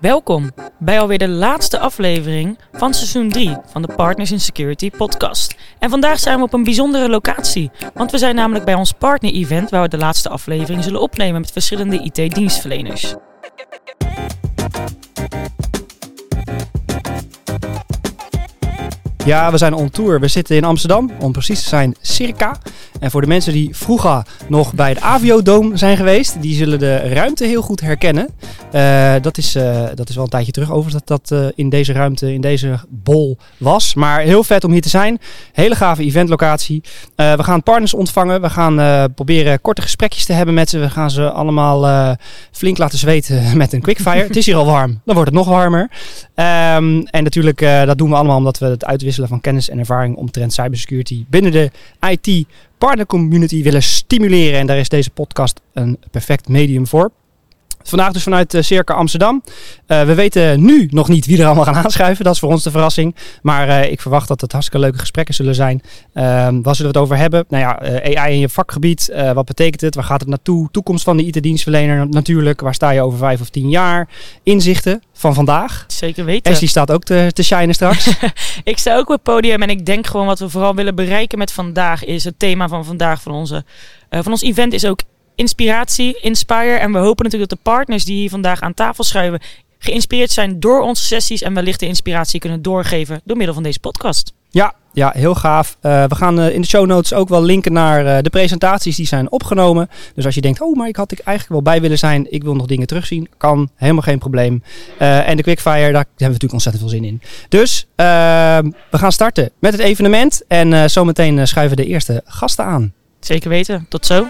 Welkom 0.00 0.50
bij 0.78 1.00
alweer 1.00 1.18
de 1.18 1.28
laatste 1.28 1.78
aflevering 1.78 2.58
van 2.72 2.94
seizoen 2.94 3.30
3 3.30 3.56
van 3.66 3.82
de 3.82 3.94
Partners 3.94 4.32
in 4.32 4.40
Security 4.40 4.90
podcast. 4.90 5.54
En 5.78 5.90
vandaag 5.90 6.18
zijn 6.18 6.36
we 6.38 6.42
op 6.42 6.52
een 6.52 6.64
bijzondere 6.64 7.08
locatie, 7.08 7.70
want 7.94 8.10
we 8.10 8.18
zijn 8.18 8.34
namelijk 8.34 8.64
bij 8.64 8.74
ons 8.74 8.92
partner-event 8.92 9.70
waar 9.70 9.82
we 9.82 9.88
de 9.88 9.98
laatste 9.98 10.28
aflevering 10.28 10.84
zullen 10.84 11.00
opnemen 11.00 11.40
met 11.40 11.52
verschillende 11.52 11.98
IT-dienstverleners. 11.98 13.14
Ja, 19.24 19.50
we 19.50 19.58
zijn 19.58 19.74
on 19.74 19.90
tour. 19.90 20.20
We 20.20 20.28
zitten 20.28 20.56
in 20.56 20.64
Amsterdam, 20.64 21.10
om 21.20 21.32
precies 21.32 21.62
te 21.62 21.68
zijn 21.68 21.96
circa. 22.00 22.58
En 23.00 23.10
voor 23.10 23.20
de 23.20 23.26
mensen 23.26 23.52
die 23.52 23.76
vroeger 23.76 24.26
nog 24.48 24.74
bij 24.74 24.88
het 24.88 25.00
Avio 25.00 25.40
zijn 25.74 25.96
geweest, 25.96 26.42
die 26.42 26.54
zullen 26.54 26.78
de 26.78 26.96
ruimte 26.96 27.44
heel 27.44 27.62
goed 27.62 27.80
herkennen. 27.80 28.28
Uh, 28.74 29.14
dat, 29.20 29.38
is, 29.38 29.56
uh, 29.56 29.86
dat 29.94 30.08
is 30.08 30.14
wel 30.14 30.24
een 30.24 30.30
tijdje 30.30 30.52
terug 30.52 30.70
over 30.70 30.90
dat 30.90 31.06
dat 31.06 31.30
uh, 31.32 31.46
in 31.54 31.68
deze 31.68 31.92
ruimte, 31.92 32.32
in 32.32 32.40
deze 32.40 32.78
bol 32.88 33.38
was. 33.58 33.94
Maar 33.94 34.20
heel 34.20 34.44
vet 34.44 34.64
om 34.64 34.72
hier 34.72 34.80
te 34.80 34.88
zijn. 34.88 35.18
Hele 35.52 35.74
gave 35.74 36.02
eventlocatie. 36.02 36.82
we 37.14 37.42
gaan 37.42 37.62
partners 37.62 37.94
ontvangen. 37.94 38.40
We 38.40 38.50
gaan 38.50 39.12
proberen 39.14 39.60
korte 39.60 39.82
gesprekjes 39.82 40.24
te 40.24 40.32
hebben 40.32 40.54
met 40.54 40.68
ze. 40.68 40.78
We 40.78 40.90
gaan 40.90 41.10
ze 41.10 41.30
allemaal 41.30 42.16
flink 42.52 42.78
laten 42.78 42.98
zweten 42.98 43.56
met 43.56 43.72
een 43.72 43.80
quickfire. 43.80 44.26
het 44.26 44.36
is 44.36 44.46
hier 44.46 44.56
al 44.56 44.66
warm, 44.66 45.00
dan 45.04 45.14
wordt 45.14 45.30
het 45.30 45.38
nog 45.38 45.48
warmer. 45.48 45.80
Um, 45.80 47.06
en 47.06 47.22
natuurlijk, 47.24 47.58
dat 47.58 47.98
doen 47.98 48.08
we 48.08 48.14
allemaal 48.14 48.36
omdat 48.36 48.58
we 48.58 48.66
het 48.66 48.84
uitwisselen 48.84 49.28
van 49.28 49.40
kennis 49.40 49.68
en 49.68 49.78
ervaring 49.78 50.16
omtrent 50.16 50.52
cybersecurity 50.52 51.24
binnen 51.28 51.52
de 51.52 51.70
IT 52.08 52.46
partner 52.80 53.06
community 53.06 53.62
willen 53.62 53.82
stimuleren. 53.82 54.58
En 54.58 54.66
daar 54.66 54.78
is 54.78 54.88
deze 54.88 55.10
podcast 55.10 55.60
een 55.72 55.98
perfect 56.10 56.48
medium 56.48 56.86
voor. 56.86 57.10
Vandaag 57.82 58.12
dus 58.12 58.22
vanuit 58.22 58.54
uh, 58.54 58.62
Circa 58.62 58.94
Amsterdam. 58.94 59.42
Uh, 59.86 60.02
we 60.02 60.14
weten 60.14 60.64
nu 60.64 60.88
nog 60.90 61.08
niet 61.08 61.26
wie 61.26 61.38
er 61.38 61.46
allemaal 61.46 61.64
gaan 61.64 61.74
aanschuiven. 61.74 62.24
Dat 62.24 62.34
is 62.34 62.40
voor 62.40 62.50
ons 62.50 62.62
de 62.62 62.70
verrassing. 62.70 63.16
Maar 63.42 63.68
uh, 63.68 63.90
ik 63.90 64.00
verwacht 64.00 64.28
dat 64.28 64.40
het 64.40 64.52
hartstikke 64.52 64.84
leuke 64.84 64.98
gesprekken 64.98 65.34
zullen 65.34 65.54
zijn. 65.54 65.82
Ehm, 66.14 66.62
waar 66.62 66.74
zullen 66.74 66.92
we 66.92 66.98
het 66.98 67.06
over 67.06 67.16
hebben? 67.16 67.44
Nou 67.48 67.62
ja, 67.62 67.78
AI 68.16 68.32
in 68.32 68.38
je 68.38 68.48
vakgebied. 68.48 69.12
wat 69.34 69.44
betekent 69.44 69.80
het? 69.80 69.94
Waar 69.94 70.04
gaat 70.04 70.20
het 70.20 70.28
naartoe? 70.28 70.68
Toekomst 70.70 71.04
van 71.04 71.16
de 71.16 71.24
IT-dienstverlener 71.24 72.08
natuurlijk. 72.08 72.60
Waar 72.60 72.74
sta 72.74 72.90
je 72.90 73.02
over 73.02 73.18
vijf 73.18 73.40
of 73.40 73.48
tien 73.48 73.68
jaar? 73.68 74.08
Inzichten 74.42 75.02
van 75.12 75.34
vandaag. 75.34 75.84
Zeker 75.86 76.24
weten. 76.24 76.52
Ashley 76.52 76.68
staat 76.68 76.90
ook 76.90 77.04
te, 77.04 77.30
te 77.32 77.42
shinen 77.42 77.74
straks. 77.74 78.16
ik 78.64 78.78
sta 78.78 78.96
ook 78.96 79.08
op 79.08 79.14
het 79.14 79.22
podium 79.22 79.62
en 79.62 79.70
ik 79.70 79.86
denk 79.86 80.06
gewoon 80.06 80.26
wat 80.26 80.38
we 80.38 80.48
vooral 80.48 80.74
willen 80.74 80.94
bereiken 80.94 81.38
met 81.38 81.52
vandaag 81.52 82.04
is 82.04 82.24
het 82.24 82.38
thema 82.38 82.68
van 82.68 82.84
vandaag 82.84 83.22
van, 83.22 83.32
onze, 83.32 83.64
van 84.10 84.32
ons 84.32 84.42
event 84.42 84.72
is 84.72 84.84
ook 84.84 85.00
inspiratie, 85.40 86.20
inspire. 86.20 86.74
En 86.74 86.92
we 86.92 86.98
hopen 86.98 87.24
natuurlijk 87.24 87.50
dat 87.50 87.64
de 87.64 87.70
partners 87.70 88.04
die 88.04 88.16
hier 88.16 88.30
vandaag 88.30 88.60
aan 88.60 88.74
tafel 88.74 89.04
schuiven 89.04 89.40
geïnspireerd 89.78 90.30
zijn 90.30 90.60
door 90.60 90.80
onze 90.80 91.04
sessies 91.04 91.42
en 91.42 91.54
wellicht 91.54 91.80
de 91.80 91.86
inspiratie 91.86 92.40
kunnen 92.40 92.62
doorgeven 92.62 93.20
door 93.24 93.36
middel 93.36 93.54
van 93.54 93.62
deze 93.62 93.80
podcast. 93.80 94.32
Ja, 94.50 94.74
ja 94.92 95.12
heel 95.16 95.34
gaaf. 95.34 95.76
Uh, 95.82 96.04
we 96.04 96.14
gaan 96.14 96.40
uh, 96.40 96.54
in 96.54 96.60
de 96.60 96.66
show 96.66 96.86
notes 96.86 97.12
ook 97.12 97.28
wel 97.28 97.42
linken 97.42 97.72
naar 97.72 98.04
uh, 98.04 98.18
de 98.22 98.30
presentaties 98.30 98.96
die 98.96 99.06
zijn 99.06 99.30
opgenomen. 99.30 99.88
Dus 100.14 100.24
als 100.24 100.34
je 100.34 100.40
denkt, 100.40 100.60
oh, 100.60 100.76
maar 100.76 100.88
ik 100.88 100.96
had 100.96 101.12
ik 101.12 101.18
eigenlijk 101.18 101.48
wel 101.64 101.72
bij 101.72 101.80
willen 101.80 101.98
zijn, 101.98 102.32
ik 102.32 102.42
wil 102.42 102.54
nog 102.54 102.66
dingen 102.66 102.86
terugzien, 102.86 103.28
kan 103.36 103.70
helemaal 103.74 104.02
geen 104.02 104.18
probleem. 104.18 104.62
en 104.98 105.36
de 105.36 105.42
Quickfire, 105.42 105.92
daar 105.92 105.92
hebben 105.92 106.14
we 106.16 106.24
natuurlijk 106.24 106.52
ontzettend 106.52 106.84
veel 106.84 106.92
zin 106.92 107.04
in. 107.04 107.20
Dus 107.48 107.86
ehm, 107.96 108.70
we 108.90 108.98
gaan 108.98 109.12
starten 109.12 109.50
met 109.58 109.72
het 109.72 109.80
evenement 109.80 110.42
en 110.48 110.90
zometeen 110.90 111.48
schuiven 111.48 111.76
de 111.76 111.86
eerste 111.86 112.22
gasten 112.24 112.64
aan. 112.64 112.92
Zeker 113.20 113.48
weten. 113.48 113.86
Tot 113.88 114.06
zo. 114.06 114.26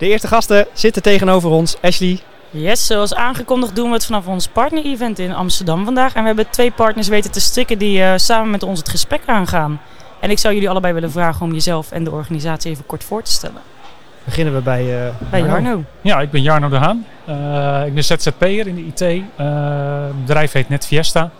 De 0.00 0.08
eerste 0.08 0.28
gasten 0.28 0.66
zitten 0.72 1.02
tegenover 1.02 1.50
ons. 1.50 1.76
Ashley. 1.82 2.20
Yes, 2.50 2.86
zoals 2.86 3.14
aangekondigd 3.14 3.76
doen 3.76 3.88
we 3.88 3.94
het 3.94 4.04
vanaf 4.04 4.26
ons 4.26 4.48
partner-event 4.48 5.18
in 5.18 5.34
Amsterdam 5.34 5.84
vandaag. 5.84 6.14
En 6.14 6.20
we 6.20 6.26
hebben 6.26 6.50
twee 6.50 6.70
partners 6.70 7.08
weten 7.08 7.30
te 7.30 7.40
strikken 7.40 7.78
die 7.78 7.98
uh, 7.98 8.12
samen 8.16 8.50
met 8.50 8.62
ons 8.62 8.78
het 8.78 8.88
gesprek 8.88 9.20
aangaan. 9.26 9.80
En 10.20 10.30
ik 10.30 10.38
zou 10.38 10.54
jullie 10.54 10.70
allebei 10.70 10.94
willen 10.94 11.10
vragen 11.10 11.46
om 11.46 11.52
jezelf 11.52 11.92
en 11.92 12.04
de 12.04 12.10
organisatie 12.10 12.70
even 12.70 12.86
kort 12.86 13.04
voor 13.04 13.22
te 13.22 13.30
stellen. 13.30 13.60
Beginnen 14.24 14.54
we 14.54 14.60
bij, 14.60 15.06
uh, 15.06 15.12
bij 15.30 15.40
Jarno. 15.40 15.84
Ja, 16.00 16.20
ik 16.20 16.30
ben 16.30 16.42
Jarno 16.42 16.68
de 16.68 16.76
Haan. 16.76 17.06
Uh, 17.28 17.86
ik 17.86 17.94
ben 17.94 18.04
ZZP'er 18.04 18.66
in 18.66 18.74
de 18.74 18.86
IT. 18.86 19.22
het 19.36 20.20
bedrijf 20.20 20.52
heet 20.52 20.68
NetFiesta. 20.68 21.30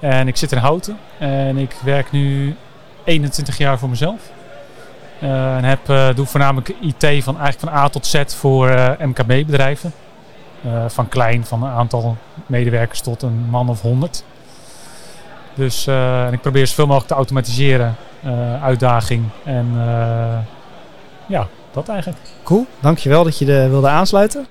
En 0.00 0.28
ik 0.28 0.36
zit 0.36 0.52
in 0.52 0.58
Houten. 0.58 0.98
En 1.18 1.56
ik 1.56 1.76
werk 1.84 2.10
nu 2.10 2.56
21 3.04 3.58
jaar 3.58 3.78
voor 3.78 3.88
mezelf. 3.88 4.20
Uh, 5.24 5.56
en 5.56 5.64
heb, 5.64 5.88
uh, 5.88 6.14
doe 6.14 6.26
voornamelijk 6.26 6.68
IT 6.68 7.24
van, 7.24 7.38
eigenlijk 7.38 7.58
van 7.58 7.68
A 7.68 7.88
tot 7.88 8.06
Z 8.06 8.22
voor 8.26 8.68
uh, 8.68 8.90
MKB-bedrijven. 8.98 9.92
van 10.86 11.08
klein, 11.08 11.44
van 11.44 11.62
een 11.62 11.70
aantal 11.70 12.16
medewerkers 12.46 13.00
tot 13.00 13.22
een 13.22 13.46
man 13.50 13.68
of 13.68 13.80
honderd. 13.80 14.24
Dus 15.54 15.86
en 15.86 16.32
ik 16.32 16.40
probeer 16.40 16.66
zoveel 16.66 16.86
mogelijk 16.86 17.08
te 17.08 17.14
automatiseren. 17.14 17.96
uitdaging. 18.62 19.24
En 19.44 19.66
ja, 21.26 21.46
dat 21.72 21.88
eigenlijk. 21.88 22.20
Cool, 22.42 22.66
dankjewel 22.80 23.24
dat 23.24 23.38
je 23.38 23.44
de 23.44 23.68
wilde 23.68 23.88
aansluiten. 23.88 24.46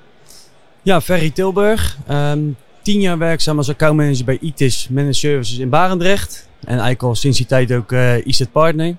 Ja, 0.81 1.01
Ferry 1.01 1.29
Tilburg. 1.29 1.97
Um, 2.09 2.55
tien 2.81 2.99
jaar 2.99 3.17
werkzaam 3.17 3.57
als 3.57 3.69
accountmanager 3.69 4.25
bij 4.25 4.37
ITIS 4.41 4.87
Managed 4.89 5.15
Services 5.15 5.57
in 5.57 5.69
Barendrecht. 5.69 6.47
En 6.59 6.69
eigenlijk 6.69 7.03
al 7.03 7.15
sinds 7.15 7.37
die 7.37 7.47
tijd 7.47 7.73
ook 7.73 7.91
ICT 8.23 8.51
Partner. 8.51 8.95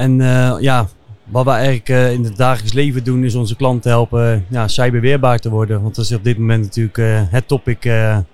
En 0.00 0.18
uh, 0.18 0.56
ja, 0.60 0.88
wat 1.24 1.44
we 1.44 1.50
eigenlijk 1.50 1.88
uh, 1.88 2.12
in 2.12 2.24
het 2.24 2.36
dagelijks 2.36 2.72
leven 2.72 3.04
doen 3.04 3.24
is 3.24 3.34
onze 3.34 3.56
klanten 3.56 3.90
helpen 3.90 4.44
ja, 4.48 4.68
cyberweerbaar 4.68 5.38
te 5.38 5.50
worden. 5.50 5.82
Want 5.82 5.94
dat 5.94 6.04
is 6.04 6.12
op 6.12 6.24
dit 6.24 6.38
moment 6.38 6.62
natuurlijk 6.64 6.98
uh, 6.98 7.20
het 7.30 7.48
topic 7.48 7.84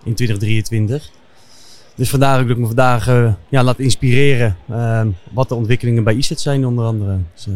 in 0.05 0.15
2023. 0.15 1.11
Dus 1.95 2.11
vandaar 2.11 2.39
dat 2.39 2.51
ik 2.51 2.57
me 2.57 2.67
vandaag 2.67 3.07
ja, 3.49 3.63
laat 3.63 3.79
inspireren 3.79 4.57
wat 5.33 5.49
de 5.49 5.55
ontwikkelingen 5.55 6.05
bij 6.05 6.15
ICET 6.15 6.41
zijn 6.41 6.67
onder 6.67 6.85
andere. 6.85 7.19
Dus, 7.35 7.47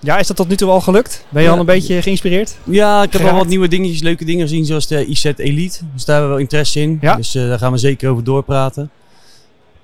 ja, 0.00 0.18
is 0.18 0.26
dat 0.26 0.36
tot 0.36 0.48
nu 0.48 0.56
toe 0.56 0.70
al 0.70 0.80
gelukt? 0.80 1.24
Ben 1.28 1.42
je 1.42 1.48
ja, 1.48 1.54
al 1.54 1.60
een 1.60 1.66
beetje 1.66 2.02
geïnspireerd? 2.02 2.56
Ja, 2.64 3.02
ik 3.02 3.12
heb 3.12 3.22
al 3.22 3.36
wat 3.36 3.46
nieuwe 3.46 3.68
dingetjes, 3.68 4.00
leuke 4.00 4.24
dingen 4.24 4.48
gezien 4.48 4.64
zoals 4.64 4.86
de 4.86 5.06
ICET 5.06 5.38
Elite. 5.38 5.78
Dus 5.94 6.04
daar 6.04 6.16
hebben 6.16 6.24
we 6.24 6.28
wel 6.28 6.38
interesse 6.38 6.80
in. 6.80 6.98
Ja? 7.00 7.14
Dus 7.14 7.32
daar 7.32 7.58
gaan 7.58 7.72
we 7.72 7.78
zeker 7.78 8.10
over 8.10 8.24
doorpraten. 8.24 8.90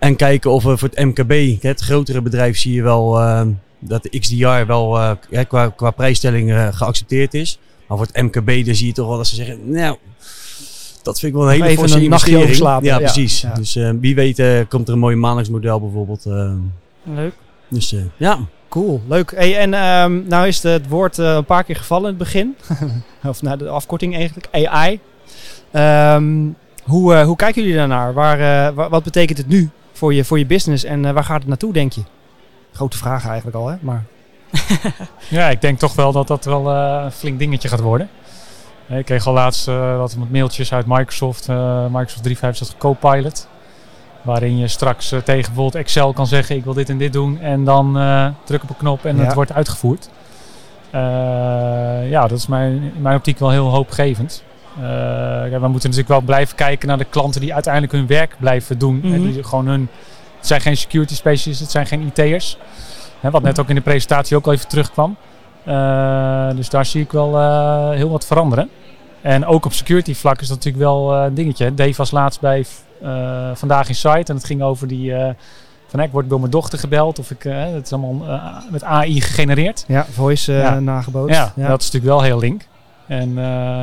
En 0.07 0.17
kijken 0.17 0.51
of 0.51 0.65
we 0.65 0.77
voor 0.77 0.89
het 0.95 1.05
MKB, 1.05 1.63
het 1.63 1.81
grotere 1.81 2.23
bedrijf, 2.23 2.59
zie 2.59 2.73
je 2.75 2.83
wel 2.83 3.21
uh, 3.21 3.43
dat 3.79 4.03
de 4.03 4.19
XDR 4.19 4.67
wel 4.67 4.97
uh, 4.97 5.41
qua, 5.49 5.69
qua 5.69 5.91
prijsstelling 5.91 6.51
uh, 6.51 6.69
geaccepteerd 6.71 7.35
is. 7.35 7.59
Maar 7.87 7.99
voor 7.99 8.07
het 8.13 8.23
MKB, 8.23 8.67
daar 8.67 8.75
zie 8.75 8.87
je 8.87 8.93
toch 8.93 9.09
wel 9.09 9.17
dat 9.17 9.27
ze 9.27 9.35
zeggen, 9.35 9.71
nou, 9.71 9.97
dat 11.03 11.19
vind 11.19 11.33
ik 11.33 11.39
wel 11.39 11.53
een 11.53 11.63
hele 11.63 11.79
forse 11.79 12.03
investering. 12.03 12.57
Ja, 12.57 12.79
ja, 12.83 12.99
precies. 12.99 13.41
Ja. 13.41 13.55
Dus 13.55 13.79
wie 14.01 14.15
weet 14.15 14.69
komt 14.69 14.89
er 14.89 14.95
een 14.95 15.01
mooi 15.01 15.17
maandagsmodel 15.17 15.81
bijvoorbeeld. 15.81 16.25
Leuk. 17.03 17.33
Dus 17.69 17.95
ja. 18.17 18.39
Cool, 18.69 19.03
leuk. 19.09 19.33
Hey, 19.37 19.59
en 19.59 19.75
um, 19.75 20.25
nou 20.29 20.47
is 20.47 20.63
het 20.63 20.89
woord 20.89 21.19
een 21.19 21.45
paar 21.45 21.65
keer 21.65 21.77
gevallen 21.77 22.13
in 22.13 22.15
het 22.19 22.19
begin. 22.19 22.57
of 23.31 23.43
nou, 23.43 23.59
de 23.59 23.69
afkorting 23.69 24.15
eigenlijk, 24.15 24.49
AI. 24.53 25.01
Um, 26.17 26.57
hoe, 26.83 27.17
hoe 27.17 27.37
kijken 27.37 27.63
jullie 27.63 27.77
daarnaar? 27.77 28.13
Waar, 28.13 28.75
wat 28.75 29.03
betekent 29.03 29.39
het 29.39 29.49
nu 29.49 29.71
voor 29.97 30.15
je, 30.15 30.25
voor 30.25 30.39
je 30.39 30.47
business 30.47 30.85
en 30.85 31.05
uh, 31.05 31.11
waar 31.11 31.25
gaat 31.25 31.39
het 31.39 31.49
naartoe, 31.49 31.73
denk 31.73 31.93
je? 31.93 32.03
Grote 32.73 32.97
vraag 32.97 33.27
eigenlijk 33.27 33.57
al, 33.57 33.67
hè? 33.67 33.77
Maar... 33.81 34.05
ja, 35.29 35.49
ik 35.49 35.61
denk 35.61 35.79
toch 35.79 35.95
wel 35.95 36.13
dat 36.13 36.27
dat 36.27 36.45
wel 36.45 36.73
uh, 36.73 37.01
een 37.05 37.13
flink 37.13 37.39
dingetje 37.39 37.69
gaat 37.69 37.81
worden. 37.81 38.09
Ik 38.89 39.05
kreeg 39.05 39.27
al 39.27 39.33
laatst 39.33 39.69
uh, 39.69 39.97
wat 39.97 40.17
mailtjes 40.31 40.73
uit 40.73 40.87
Microsoft, 40.87 41.49
Microsoft 41.49 42.23
365 42.23 42.77
Copilot. 42.79 43.49
Waarin 44.23 44.59
je 44.59 44.69
straks 44.69 45.09
tegen 45.09 45.25
bijvoorbeeld 45.25 45.75
Excel 45.75 46.13
kan 46.13 46.27
zeggen: 46.27 46.57
Ik 46.57 46.65
wil 46.65 46.75
dit 46.75 46.89
en 46.89 46.99
dit 46.99 47.13
doen. 47.13 47.41
En 47.41 47.65
dan 47.65 47.93
druk 48.45 48.63
op 48.63 48.69
een 48.69 48.77
knop 48.77 49.05
en 49.05 49.17
ja. 49.17 49.25
het 49.25 49.35
wordt 49.35 49.53
uitgevoerd. 49.53 50.09
ja, 52.11 52.27
dat 52.27 52.39
is 52.39 52.47
mijn, 52.47 52.73
in 52.73 53.03
mijn 53.03 53.17
optiek 53.17 53.39
wel 53.39 53.51
heel 53.51 53.69
hoopgevend. 53.69 54.45
Uh, 54.77 54.83
we 55.59 55.69
moeten 55.69 55.91
natuurlijk 55.91 56.09
wel 56.09 56.21
blijven 56.21 56.57
kijken 56.57 56.89
naar 56.89 56.99
de 56.99 57.05
klanten 57.05 57.41
die 57.41 57.55
uiteindelijk 57.55 57.93
hun 57.93 58.07
werk 58.07 58.37
blijven 58.39 58.79
doen. 58.79 58.95
Mm 59.03 59.13
-hmm. 59.13 59.33
die 59.33 59.45
gewoon 59.45 59.67
hun, 59.67 59.89
het 60.37 60.47
zijn 60.47 60.61
geen 60.61 60.77
security 60.77 61.15
specialists, 61.15 61.63
het 61.63 61.71
zijn 61.71 61.87
geen 61.87 62.13
IT'ers. 62.15 62.59
Wat 63.21 63.43
net 63.43 63.61
ook 63.61 63.69
in 63.69 63.75
de 63.75 63.81
presentatie 63.81 64.37
ook 64.37 64.47
al 64.47 64.53
even 64.53 64.69
terugkwam. 64.69 65.17
Uh, 65.69 66.51
dus 66.57 66.69
daar 66.69 66.87
zie 66.87 67.03
ik 67.03 67.13
wel 67.13 67.35
uh, 67.35 67.91
heel 67.91 68.11
wat 68.11 68.27
veranderen. 68.27 68.69
En 69.21 69.47
ook 69.47 69.65
op 69.65 69.73
security 69.73 70.15
vlak 70.15 70.41
is 70.41 70.49
dat 70.49 70.57
natuurlijk 70.57 70.85
wel 70.85 71.15
een 71.15 71.35
dingetje. 71.35 71.75
Dave 71.75 71.97
was 71.97 72.11
laatst 72.11 72.41
bij 72.41 72.65
Vandaag 73.55 73.89
in 73.89 73.95
Site 73.95 74.25
en 74.33 74.35
het 74.35 74.45
ging 74.45 74.63
over 74.63 74.87
die... 74.87 75.15
van 75.87 76.01
ik 76.01 76.11
word 76.13 76.29
door 76.29 76.39
mijn 76.39 76.51
dochter 76.51 76.79
gebeld 76.79 77.19
of 77.19 77.31
ik... 77.31 77.43
het 77.43 77.85
is 77.85 77.93
allemaal 77.93 78.41
met 78.71 78.85
AI 78.85 79.21
gegenereerd. 79.21 79.85
Ja, 79.89 80.07
voice 80.11 80.53
ja. 80.53 80.81
nagebootst. 80.81 81.37
Ja, 81.37 81.53
ja, 81.57 81.69
dat 81.69 81.81
is 81.81 81.93
natuurlijk 81.93 82.13
wel 82.13 82.23
heel 82.23 82.39
link. 82.39 82.67
En 83.09 83.29
uh, 83.29 83.37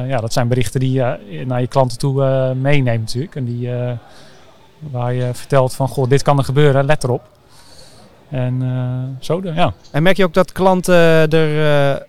ja, 0.08 0.18
dat 0.18 0.34
zijn 0.34 0.48
berichten 0.48 0.80
die 0.80 0.92
je 0.92 1.20
uh, 1.30 1.46
naar 1.46 1.62
je 1.62 1.68
klanten 1.68 1.98
toe 1.98 2.24
uh, 2.24 2.52
meeneemt 2.52 3.00
natuurlijk. 3.00 3.36
En 3.36 3.46
die, 3.46 3.70
waar 4.80 5.14
je 5.14 5.34
vertelt 5.34 5.76
van, 5.76 5.88
goh, 5.88 6.10
dit 6.10 6.22
kan 6.22 6.38
er 6.38 6.44
gebeuren, 6.44 6.86
let 6.86 7.04
erop. 7.04 7.32
En 8.34 8.62
eh, 8.62 9.24
zo, 9.26 9.42
de, 9.42 9.54
ja. 9.54 9.74
En 9.92 10.04
merk 10.04 10.18
je 10.18 10.24
ook 10.24 10.34
dat 10.34 10.52
klanten 10.52 10.96
er 10.96 11.32
eh, 11.32 11.92
eh, 11.92 12.00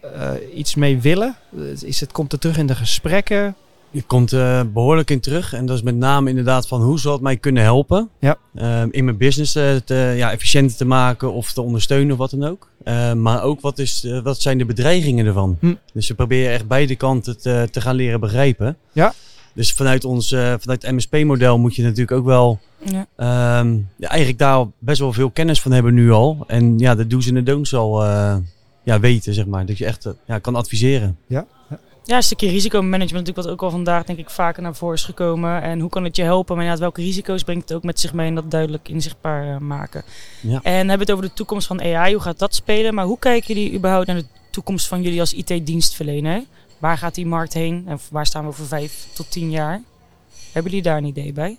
iets 0.55 0.75
mee 0.75 1.01
willen? 1.01 1.37
Is 1.81 2.01
het, 2.01 2.13
komt 2.13 2.33
het 2.33 2.41
terug 2.41 2.59
in 2.59 2.67
de 2.67 2.75
gesprekken? 2.75 3.55
Je 3.95 4.03
komt 4.03 4.33
eh, 4.33 4.61
behoorlijk 4.73 5.11
in 5.11 5.21
terug. 5.21 5.53
En 5.53 5.67
dat 5.67 5.77
is 5.77 5.83
met 5.83 5.97
name 5.97 6.29
inderdaad 6.29 6.69
van 6.69 6.83
hoe 6.83 6.99
zal 7.01 7.13
het 7.13 7.21
mij 7.21 7.37
kunnen 7.37 7.63
helpen. 7.63 8.09
Ja. 8.19 8.37
Ehm, 8.55 8.89
in 8.91 9.05
mijn 9.05 9.17
business 9.17 9.55
eh, 9.55 9.75
te, 9.85 10.15
ja, 10.17 10.33
efficiënter 10.33 10.77
te 10.77 10.85
maken 10.85 11.33
of 11.33 11.53
te 11.53 11.63
ondersteunen 11.63 12.13
of 12.13 12.19
wat 12.19 12.31
dan 12.31 12.45
ook. 12.45 12.69
Ehm, 12.85 13.23
maar 13.23 13.43
ook 13.43 13.61
wat, 13.61 13.79
is, 13.79 14.05
eh, 14.05 14.23
wat 14.23 14.41
zijn 14.41 14.59
de 14.59 14.65
bedreigingen 14.65 15.27
ervan. 15.27 15.57
Hm. 15.61 15.75
Dus 15.93 16.09
we 16.09 16.15
proberen 16.15 16.53
echt 16.53 16.69
beide 16.69 16.97
kanten 16.97 17.41
te, 17.41 17.69
te 17.71 17.81
gaan 17.81 17.95
leren 17.95 18.21
begrijpen. 18.21 18.77
Ja. 18.93 19.15
Dus 19.53 19.73
vanuit 19.73 20.05
ons 20.05 20.29
vanuit 20.29 20.83
het 20.83 20.91
MSP-model 20.93 21.59
moet 21.59 21.75
je 21.75 21.83
natuurlijk 21.83 22.13
ook 22.19 22.25
wel 22.25 22.59
Ja. 22.79 23.07
ehm, 23.17 23.77
ja, 23.97 24.09
eigenlijk 24.09 24.39
daar 24.39 24.67
best 24.79 24.99
wel 25.01 25.13
veel 25.13 25.31
kennis 25.31 25.61
van 25.61 25.73
hebben 25.73 25.95
nu 25.95 26.11
al. 26.11 26.45
En 26.47 26.79
ja, 26.79 26.95
de 26.95 27.07
do's 27.07 27.27
en 27.27 27.35
de 27.35 27.43
don'ts 27.43 27.75
al 27.75 28.05
eh, 28.05 28.37
ja, 28.83 29.01
weten, 29.01 29.35
zeg 29.35 29.47
maar. 29.47 29.67
Dat 29.67 29.79
je 29.79 29.85
echt 29.85 30.09
ja, 30.27 30.39
kan 30.39 30.55
adviseren. 30.55 31.17
Ja, 31.27 31.47
een 32.07 32.23
stukje 32.23 32.49
risicomanagement 32.49 33.13
natuurlijk 33.13 33.37
wat 33.37 33.49
ook 33.49 33.63
al 33.63 33.71
vandaag 33.71 34.05
denk 34.05 34.19
ik 34.19 34.31
vaker 34.31 34.63
naar 34.63 34.75
voren 34.75 34.95
is 34.95 35.05
gekomen. 35.05 35.63
En 35.63 35.81
hoe 35.81 35.91
kan 35.91 36.05
het 36.05 36.17
je 36.17 36.23
helpen? 36.23 36.57
Maar 36.57 36.65
inderdaad, 36.65 36.95
welke 36.95 37.09
risico's 37.09 37.43
brengt 37.43 37.69
het 37.69 37.77
ook 37.77 37.85
met 37.85 38.01
zich 38.01 38.13
mee 38.13 38.29
en 38.29 38.35
dat 38.35 38.51
duidelijk 38.51 38.89
inzichtbaar 38.89 39.55
eh, 39.55 39.59
maken. 39.59 40.03
Ja. 40.41 40.61
En 40.63 40.73
hebben 40.73 40.97
we 40.97 41.03
het 41.03 41.11
over 41.11 41.25
de 41.25 41.33
toekomst 41.33 41.67
van 41.67 41.83
AI, 41.83 42.13
hoe 42.13 42.23
gaat 42.23 42.39
dat 42.39 42.55
spelen? 42.55 42.95
Maar 42.95 43.05
hoe 43.05 43.19
kijken 43.19 43.55
jullie 43.55 43.75
überhaupt 43.75 44.07
naar 44.07 44.17
de 44.17 44.27
toekomst 44.51 44.87
van 44.87 45.03
jullie 45.03 45.21
als 45.21 45.33
IT-dienstverlener? 45.33 46.45
Waar 46.79 46.99
gaat 46.99 47.15
die 47.15 47.27
markt 47.27 47.53
heen 47.53 47.85
en 47.87 47.99
waar 48.11 48.27
staan 48.27 48.43
we 48.43 48.49
over 48.49 48.67
vijf 48.67 49.07
tot 49.13 49.31
tien 49.31 49.51
jaar? 49.51 49.83
Hebben 50.53 50.71
jullie 50.71 50.87
daar 50.87 50.97
een 50.97 51.05
idee 51.05 51.33
bij? 51.33 51.59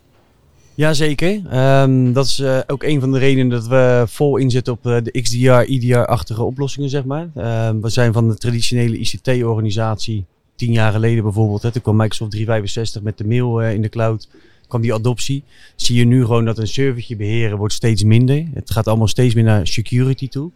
Jazeker. 0.75 1.41
Ehm 1.49 2.13
dat 2.13 2.25
is 2.25 2.39
eh, 2.39 2.59
ook 2.67 2.83
een 2.83 2.99
van 2.99 3.11
de 3.11 3.19
redenen 3.19 3.49
dat 3.49 3.67
we 3.67 4.03
vol 4.07 4.37
inzetten 4.37 4.73
op 4.73 4.85
eh, 4.85 4.97
de 5.03 5.21
XDR, 5.21 5.61
IDR-achtige 5.71 6.43
oplossingen, 6.43 6.89
zeg 6.89 7.03
maar. 7.03 7.29
Ehm, 7.35 7.79
we 7.79 7.89
zijn 7.89 8.13
van 8.13 8.27
de 8.27 8.35
traditionele 8.35 8.97
ICT-organisatie, 8.97 10.25
tien 10.55 10.71
jaar 10.71 10.91
geleden 10.91 11.23
bijvoorbeeld, 11.23 11.61
hè, 11.61 11.71
toen 11.71 11.81
kwam 11.81 11.95
Microsoft 11.95 12.31
365 12.31 13.01
met 13.01 13.17
de 13.17 13.25
mail 13.25 13.61
eh, 13.61 13.73
in 13.73 13.81
de 13.81 13.89
cloud, 13.89 14.27
kwam 14.67 14.81
die 14.81 14.93
adoptie. 14.93 15.43
Zie 15.75 15.95
je 15.95 16.05
nu 16.05 16.21
gewoon 16.21 16.45
dat 16.45 16.57
een 16.57 16.67
servertje 16.67 17.15
beheren 17.15 17.57
wordt 17.57 17.73
steeds 17.73 18.03
minder. 18.03 18.45
Het 18.53 18.71
gaat 18.71 18.87
allemaal 18.87 19.07
steeds 19.07 19.33
meer 19.33 19.43
naar 19.43 19.67
security 19.67 20.27
toe. 20.27 20.51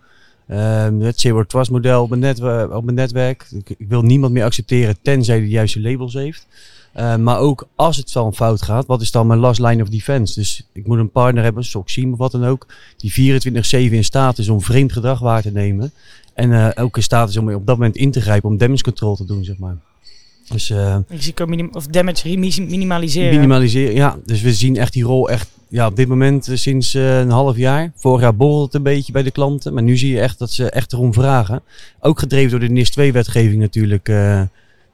Ehm, 0.48 1.00
het 1.00 1.20
Zero 1.20 1.44
Trust 1.44 1.72
model 1.72 2.04
op 2.04 2.10
mijn, 2.10 2.74
op 2.74 2.84
mijn 2.84 2.96
netwerk. 2.96 3.48
Ik, 3.78 3.88
wil 3.88 4.02
niemand 4.02 4.34
meer 4.34 4.44
accepteren 4.44 4.96
tenzij 5.02 5.40
de 5.40 5.48
juiste 5.48 5.82
labels 5.82 6.14
heeft. 6.14 6.48
Uh, 6.98 7.16
maar 7.16 7.38
ook 7.38 7.68
als 7.76 7.98
het 7.98 8.14
dan 8.14 8.36
fout 8.36 8.62
gaat, 8.62 8.86
wat 8.86 9.02
is 9.02 9.12
dan 9.12 9.28
mijn 9.28 9.40
last 9.40 9.60
line 9.60 9.82
of 9.82 9.90
defense? 9.90 10.40
Dus 10.40 10.64
ik 10.74 10.88
moet 10.88 10.98
een 10.98 11.12
partner 11.12 11.44
hebben, 11.44 11.64
Soxiem 11.64 12.12
of 12.12 12.18
wat 12.18 12.32
dan 12.32 12.46
ook, 12.46 12.68
die 12.98 13.42
24-7 13.42 13.52
in 13.72 14.04
staat 14.04 14.38
is 14.38 14.50
om 14.50 14.62
vreemd 14.62 14.92
gedrag 14.92 15.20
waar 15.20 15.42
te 15.42 15.52
nemen. 15.52 15.92
En 16.34 16.50
uh, 16.50 16.70
ook 16.76 16.96
in 16.96 17.04
staat 17.04 17.30
is 17.30 17.38
om 17.38 17.54
op 17.54 17.66
dat 17.66 17.78
moment 17.78 17.96
in 17.96 18.12
te 18.12 18.22
grijpen, 18.22 18.50
om 18.50 18.58
damage 18.58 18.84
control 18.84 19.16
te 19.16 19.26
doen, 19.26 19.44
zeg 19.44 19.58
maar. 19.58 19.78
Dus 20.50 20.70
uh, 20.70 20.98
Risico 21.08 21.46
minim 21.46 21.70
of 21.72 21.88
damage 21.88 22.38
minimaliseren. 22.38 23.34
minimaliseren, 23.34 23.96
ja. 23.96 24.18
Dus 24.26 24.42
we 24.42 24.54
zien 24.54 24.78
echt 24.78 24.94
die 24.94 25.04
rol 25.04 25.30
echt, 25.30 25.50
ja, 25.68 25.88
op 25.88 25.96
dit 25.96 26.08
moment 26.08 26.50
uh, 26.50 26.58
sinds 26.58 26.94
een 26.94 27.30
half 27.30 27.58
jaar. 27.58 27.92
Vorig 27.96 28.22
jaar 28.22 28.36
borrelt 28.36 28.66
het 28.66 28.74
een 28.74 28.84
beetje 28.84 29.12
bij 29.12 29.24
de 29.24 29.32
klanten, 29.32 29.74
maar 29.74 29.84
nu 29.84 29.98
zie 29.98 30.12
je 30.12 30.20
echt 30.20 30.40
dat 30.40 30.52
ze 30.52 30.70
echt 30.70 30.94
erom 30.94 31.14
vragen. 31.14 31.62
Ook 32.00 32.20
gedreven 32.20 32.50
door 32.50 32.60
de 32.60 32.74
NIS 32.74 32.92
2-wetgeving 33.00 33.58
natuurlijk 33.58 34.10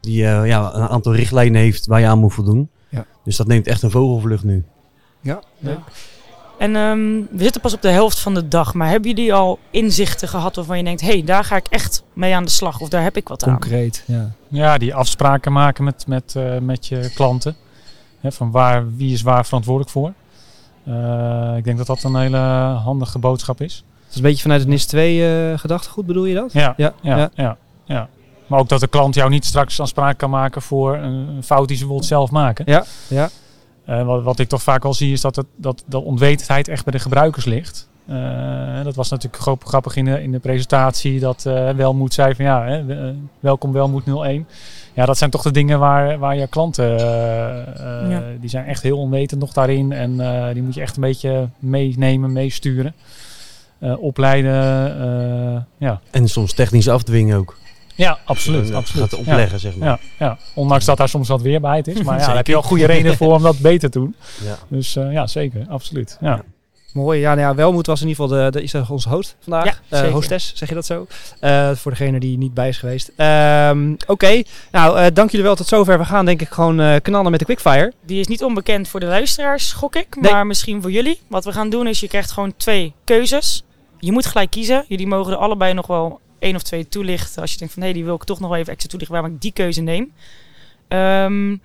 die 0.05 0.21
uh, 0.21 0.47
ja, 0.47 0.73
een 0.73 0.87
aantal 0.87 1.15
richtlijnen 1.15 1.61
heeft 1.61 1.85
waar 1.85 1.99
je 1.99 2.07
aan 2.07 2.19
moet 2.19 2.33
voldoen. 2.33 2.69
Ja. 2.89 3.05
Dus 3.23 3.35
dat 3.35 3.47
neemt 3.47 3.67
echt 3.67 3.81
een 3.81 3.91
vogelvlucht 3.91 4.43
nu. 4.43 4.63
Ja, 5.21 5.43
leuk. 5.59 5.79
En 6.65 6.75
um, 6.75 7.27
we 7.31 7.43
zitten 7.43 7.61
pas 7.61 7.73
op 7.73 7.81
de 7.81 7.89
helft 7.89 8.19
van 8.19 8.33
de 8.33 8.47
dag, 8.47 8.73
maar 8.73 8.89
hebben 8.89 9.09
jullie 9.09 9.33
al 9.33 9.59
inzichten 9.71 10.27
gehad 10.27 10.55
waarvan 10.55 10.77
je 10.77 10.83
denkt, 10.83 11.01
hé, 11.01 11.07
hey, 11.07 11.23
daar 11.23 11.43
ga 11.43 11.55
ik 11.55 11.67
echt 11.67 12.03
mee 12.13 12.35
aan 12.35 12.43
de 12.43 12.49
slag 12.49 12.79
of 12.79 12.89
daar 12.89 13.03
heb 13.03 13.17
ik 13.17 13.27
wat 13.27 13.43
Concreet, 13.43 14.03
aan? 14.07 14.15
ja. 14.15 14.31
Ja, 14.47 14.77
die 14.77 14.95
afspraken 14.95 15.51
maken 15.51 15.83
met, 15.83 16.07
met, 16.07 16.33
uh, 16.37 16.57
met 16.57 16.87
je 16.87 17.11
klanten. 17.13 17.55
Hè, 18.19 18.31
van 18.31 18.51
waar, 18.51 18.95
wie 18.95 19.13
is 19.13 19.21
waar 19.21 19.45
verantwoordelijk 19.45 19.91
voor. 19.91 20.13
Uh, 20.87 21.57
ik 21.57 21.63
denk 21.63 21.77
dat 21.77 21.87
dat 21.87 22.03
een 22.03 22.15
hele 22.15 22.37
handige 22.83 23.19
boodschap 23.19 23.61
is. 23.61 23.83
Dat 23.99 24.09
is 24.09 24.15
een 24.15 24.21
beetje 24.21 24.41
vanuit 24.41 24.61
het 24.61 24.69
NIS 24.69 24.85
2 24.85 25.51
uh, 25.51 25.57
gedachtegoed, 25.57 26.05
bedoel 26.05 26.25
je 26.25 26.35
dat? 26.35 26.53
Ja, 26.53 26.73
ja, 26.77 26.93
ja. 27.01 27.17
ja, 27.17 27.29
ja, 27.33 27.57
ja. 27.85 28.09
Maar 28.47 28.59
ook 28.59 28.69
dat 28.69 28.79
de 28.79 28.87
klant 28.87 29.15
jou 29.15 29.29
niet 29.29 29.45
straks 29.45 29.79
aanspraak 29.79 30.17
kan 30.17 30.29
maken 30.29 30.61
voor 30.61 30.95
een 30.95 31.43
fout 31.43 31.67
die 31.67 31.77
ze 31.77 31.83
bijvoorbeeld 31.83 32.09
zelf 32.09 32.31
maken. 32.31 32.65
Ja, 32.67 32.85
ja. 33.07 33.29
Uh, 33.89 34.05
wat, 34.05 34.23
wat, 34.23 34.39
ik 34.39 34.47
toch 34.47 34.63
vaak 34.63 34.85
al 34.85 34.93
zie 34.93 35.11
is 35.11 35.21
dat, 35.21 35.35
het, 35.35 35.45
dat, 35.55 35.83
dat 35.85 36.03
onwetendheid 36.03 36.67
echt 36.67 36.83
bij 36.83 36.93
de 36.93 36.99
gebruikers 36.99 37.45
ligt. 37.45 37.89
Uh, 38.09 38.83
dat 38.83 38.95
was 38.95 39.09
natuurlijk 39.09 39.43
grappig 39.63 39.95
in 39.95 40.05
de, 40.05 40.21
in 40.21 40.31
de 40.31 40.39
presentatie 40.39 41.19
dat 41.19 41.43
uh, 41.47 41.69
Welmoed 41.69 42.13
zei 42.13 42.35
van 42.35 42.45
ja, 42.45 42.65
hè, 42.65 43.13
welkom 43.39 43.71
Welmoed 43.71 44.03
01. 44.23 44.47
Ja, 44.93 45.05
dat 45.05 45.17
zijn 45.17 45.29
toch 45.29 45.41
de 45.41 45.51
dingen 45.51 45.79
waar, 45.79 46.19
waar 46.19 46.35
je 46.35 46.47
klanten, 46.47 46.97
ja. 48.09 48.23
die 48.39 48.49
zijn 48.49 48.65
echt 48.65 48.83
heel 48.83 48.97
onwetend 48.97 49.39
nog 49.39 49.53
daarin. 49.53 49.91
En 49.91 50.17
die 50.53 50.63
moet 50.63 50.73
je 50.73 50.81
echt 50.81 50.95
een 50.95 51.01
beetje 51.01 51.49
meenemen, 51.59 52.31
meesturen. 52.31 52.93
opleiden, 53.97 54.53
ja. 55.77 56.01
En 56.11 56.27
soms 56.27 56.53
technisch 56.53 56.89
afdwingen 56.89 57.37
ook. 57.37 57.57
Ja, 57.95 58.19
absoluut. 58.25 58.67
Dat 58.67 58.75
absoluut. 58.75 59.09
gaat 59.09 59.19
opleggen, 59.19 59.51
ja. 59.51 59.57
zeg 59.57 59.75
maar. 59.75 59.87
Ja, 59.87 59.99
ja, 60.19 60.37
ondanks 60.53 60.85
dat 60.85 60.97
daar 60.97 61.09
soms 61.09 61.27
wat 61.27 61.41
weerbaarheid 61.41 61.87
is. 61.87 62.03
Maar 62.03 62.19
ja, 62.19 62.25
daar 62.27 62.35
heb 62.35 62.47
je 62.47 62.53
wel 62.53 62.61
goede 62.61 62.85
reden 62.85 63.17
voor 63.17 63.33
om 63.33 63.41
dat 63.41 63.59
beter 63.59 63.89
te 63.89 63.99
doen. 63.99 64.15
Ja. 64.43 64.57
Dus 64.67 64.95
uh, 64.95 65.11
ja, 65.11 65.27
zeker. 65.27 65.65
Absoluut. 65.69 66.17
Ja. 66.21 66.43
Mooi. 66.95 67.19
Ja, 67.19 67.35
nou 67.35 67.47
ja, 67.47 67.55
Welmoed 67.55 67.85
was 67.85 68.01
in 68.01 68.07
ieder 68.07 68.23
geval 68.23 68.43
de, 68.43 68.51
de, 68.51 68.63
is 68.63 68.73
onze 68.89 69.09
host 69.09 69.35
vandaag. 69.39 69.81
Ja, 69.89 70.05
uh, 70.05 70.11
hostess, 70.11 70.51
zeg 70.55 70.69
je 70.69 70.75
dat 70.75 70.85
zo? 70.85 71.07
Uh, 71.41 71.71
voor 71.71 71.91
degene 71.91 72.19
die 72.19 72.37
niet 72.37 72.53
bij 72.53 72.67
is 72.67 72.77
geweest. 72.77 73.11
Um, 73.17 73.93
Oké, 73.93 74.11
okay. 74.11 74.45
nou, 74.71 74.99
uh, 74.99 75.05
dank 75.13 75.29
jullie 75.29 75.45
wel 75.45 75.55
tot 75.55 75.67
zover. 75.67 75.97
We 75.97 76.05
gaan 76.05 76.25
denk 76.25 76.41
ik 76.41 76.49
gewoon 76.49 77.01
knallen 77.01 77.31
met 77.31 77.39
de 77.39 77.45
quickfire. 77.45 77.93
Die 78.05 78.19
is 78.19 78.27
niet 78.27 78.43
onbekend 78.43 78.87
voor 78.87 78.99
de 78.99 79.05
luisteraars, 79.05 79.73
gok 79.73 79.95
ik. 79.95 80.15
Maar 80.21 80.33
nee. 80.33 80.43
misschien 80.43 80.81
voor 80.81 80.91
jullie. 80.91 81.19
Wat 81.27 81.45
we 81.45 81.51
gaan 81.51 81.69
doen 81.69 81.87
is, 81.87 81.99
je 81.99 82.07
krijgt 82.07 82.31
gewoon 82.31 82.53
twee 82.57 82.93
keuzes. 83.03 83.63
Je 83.99 84.11
moet 84.11 84.25
gelijk 84.25 84.49
kiezen. 84.49 84.85
Jullie 84.87 85.07
mogen 85.07 85.31
er 85.31 85.37
allebei 85.37 85.73
nog 85.73 85.87
wel 85.87 86.19
één 86.45 86.55
of 86.55 86.63
twee 86.63 86.87
toelichten. 86.87 87.41
Als 87.41 87.51
je 87.51 87.57
denkt 87.57 87.73
van 87.73 87.83
hé, 87.83 87.89
hey, 87.89 87.97
die 87.97 88.05
wil 88.05 88.15
ik 88.15 88.23
toch 88.23 88.39
nog 88.39 88.49
wel 88.49 88.59
even 88.59 88.71
extra 88.71 88.89
toelichten 88.89 89.17
waarom 89.17 89.35
ik 89.35 89.41
die 89.41 89.53
keuze 89.53 89.81
neem. 89.81 90.13
Um, 90.87 91.61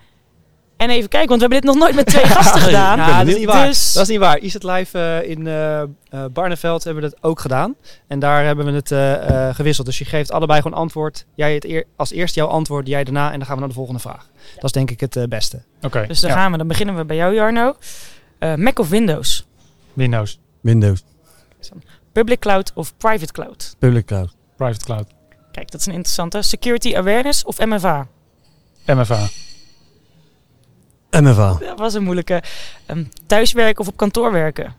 en 0.77 0.89
even 0.89 1.09
kijken, 1.09 1.29
want 1.29 1.41
we 1.41 1.47
hebben 1.47 1.61
dit 1.61 1.69
nog 1.69 1.75
nooit 1.75 1.95
met 1.95 2.05
twee 2.05 2.25
gasten 2.35 2.61
gedaan. 2.61 2.97
Ja, 2.97 3.17
dat, 3.17 3.27
is 3.27 3.35
niet 3.35 3.45
waar. 3.45 3.67
Dus... 3.67 3.93
dat 3.93 4.03
is 4.03 4.09
niet 4.09 4.19
waar. 4.19 4.37
Is 4.37 4.53
het 4.53 4.63
live 4.63 4.97
uh, 4.97 5.29
in 5.29 5.45
uh, 5.45 5.81
uh, 6.13 6.25
Barneveld 6.33 6.83
hebben 6.83 7.03
we 7.03 7.09
dat 7.09 7.23
ook 7.23 7.39
gedaan. 7.39 7.75
En 8.07 8.19
daar 8.19 8.45
hebben 8.45 8.65
we 8.65 8.71
het 8.71 8.91
uh, 8.91 9.55
gewisseld. 9.55 9.87
Dus 9.87 9.97
je 9.97 10.05
geeft 10.05 10.31
allebei 10.31 10.61
gewoon 10.61 10.77
antwoord. 10.77 11.25
Jij 11.35 11.53
het 11.53 11.65
eer, 11.65 11.83
als 11.95 12.11
eerst 12.11 12.35
jouw 12.35 12.47
antwoord, 12.47 12.87
jij 12.87 13.03
daarna. 13.03 13.31
En 13.31 13.37
dan 13.37 13.45
gaan 13.45 13.53
we 13.53 13.59
naar 13.59 13.69
de 13.69 13.75
volgende 13.75 13.99
vraag. 13.99 14.29
Dat 14.55 14.63
is 14.63 14.71
denk 14.71 14.91
ik 14.91 14.99
het 14.99 15.29
beste. 15.29 15.61
Oké. 15.77 15.85
Okay. 15.85 16.07
Dus 16.07 16.19
dan 16.19 16.29
ja. 16.29 16.35
gaan 16.35 16.51
we. 16.51 16.57
Dan 16.57 16.67
beginnen 16.67 16.95
we 16.95 17.05
bij 17.05 17.15
jou, 17.15 17.33
Jarno. 17.33 17.75
Mac 18.55 18.79
of 18.79 18.89
Windows? 18.89 19.47
Windows. 19.93 20.39
Windows. 20.61 21.03
Public 22.11 22.39
cloud 22.39 22.71
of 22.75 22.97
private 22.97 23.31
cloud? 23.31 23.75
Public 23.79 24.05
cloud. 24.05 24.35
Private 24.61 24.85
cloud. 24.85 25.07
Kijk, 25.51 25.71
dat 25.71 25.79
is 25.79 25.85
een 25.85 25.93
interessante. 25.93 26.41
Security 26.41 26.95
awareness 26.95 27.43
of 27.43 27.59
MFA? 27.59 28.07
MFA. 28.85 29.29
MFA. 31.09 31.57
Dat 31.59 31.79
was 31.79 31.93
een 31.93 32.03
moeilijke. 32.03 32.43
Um, 32.87 33.09
thuiswerken 33.25 33.81
of 33.81 33.87
op 33.87 33.97
kantoor 33.97 34.31
werken? 34.31 34.75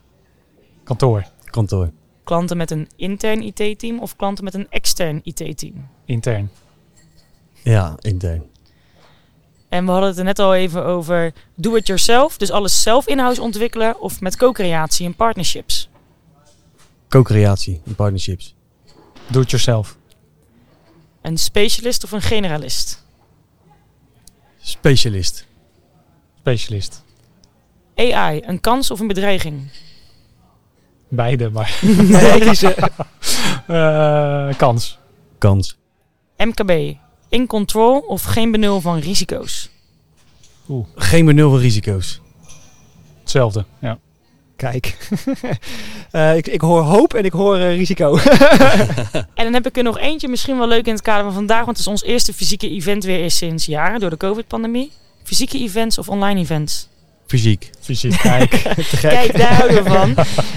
Kantoor. 0.84 1.24
Kantoor. 1.44 1.90
Klanten 2.24 2.56
met 2.56 2.70
een 2.70 2.88
intern 2.96 3.42
IT-team 3.42 3.98
of 3.98 4.16
klanten 4.16 4.44
met 4.44 4.54
een 4.54 4.66
extern 4.70 5.20
IT-team? 5.22 5.88
Intern. 6.04 6.50
Ja, 7.62 7.96
intern. 8.00 8.42
En 9.68 9.84
we 9.84 9.90
hadden 9.90 10.08
het 10.08 10.18
er 10.18 10.24
net 10.24 10.38
al 10.38 10.54
even 10.54 10.84
over 10.84 11.32
do 11.54 11.74
it 11.74 11.86
yourself, 11.86 12.36
dus 12.36 12.50
alles 12.50 12.82
zelf 12.82 13.06
in-house 13.06 13.42
ontwikkelen 13.42 14.00
of 14.00 14.20
met 14.20 14.36
co-creatie 14.36 15.06
en 15.06 15.14
partnerships? 15.14 15.88
Co-creatie 17.08 17.80
en 17.86 17.94
partnerships. 17.94 18.54
Do 19.32 19.40
it 19.40 19.50
yourself. 19.50 19.96
Een 21.20 21.38
specialist 21.38 22.04
of 22.04 22.12
een 22.12 22.22
generalist? 22.22 23.04
Specialist. 24.60 25.46
Specialist. 26.38 27.02
AI, 27.94 28.42
een 28.44 28.60
kans 28.60 28.90
of 28.90 29.00
een 29.00 29.06
bedreiging? 29.06 29.70
Beide, 31.08 31.50
maar. 31.50 31.78
nee, 32.08 32.40
kiezen. 32.40 32.74
uh, 33.68 34.54
kans. 34.56 34.98
Kans. 35.38 35.76
MKB, 36.36 36.96
in 37.28 37.46
control 37.46 37.98
of 37.98 38.22
geen 38.22 38.50
benul 38.50 38.80
van 38.80 38.98
risico's? 38.98 39.70
Oeh. 40.68 40.86
Geen 40.94 41.24
benul 41.24 41.50
van 41.50 41.58
risico's. 41.58 42.20
Hetzelfde, 43.20 43.64
ja. 43.80 43.98
Kijk, 44.62 44.96
uh, 46.12 46.36
ik, 46.40 46.46
ik 46.46 46.60
hoor 46.60 46.82
hoop 46.82 47.14
en 47.14 47.24
ik 47.24 47.32
hoor 47.32 47.56
uh, 47.56 47.76
risico. 47.76 48.18
en 49.34 49.44
dan 49.44 49.52
heb 49.52 49.66
ik 49.66 49.76
er 49.76 49.82
nog 49.82 49.98
eentje, 49.98 50.28
misschien 50.28 50.58
wel 50.58 50.68
leuk 50.68 50.86
in 50.86 50.92
het 50.92 51.02
kader 51.02 51.24
van 51.24 51.32
vandaag, 51.32 51.64
want 51.64 51.70
het 51.76 51.78
is 51.78 51.86
ons 51.86 52.02
eerste 52.02 52.32
fysieke 52.32 52.70
event 52.70 53.04
weer 53.04 53.24
is 53.24 53.36
sinds 53.36 53.66
jaren 53.66 54.00
door 54.00 54.10
de 54.10 54.16
COVID-pandemie. 54.16 54.90
Fysieke 55.22 55.58
events 55.58 55.98
of 55.98 56.08
online 56.08 56.40
events? 56.40 56.88
Fysiek. 57.26 57.70
Fysiek, 57.80 58.18
kijk. 58.18 58.50
Te 58.50 58.96
gek. 58.96 59.10
Kijk, 59.10 59.36
daar 59.38 59.54
houden 59.54 59.84
we 59.84 59.90
van. 59.90 60.14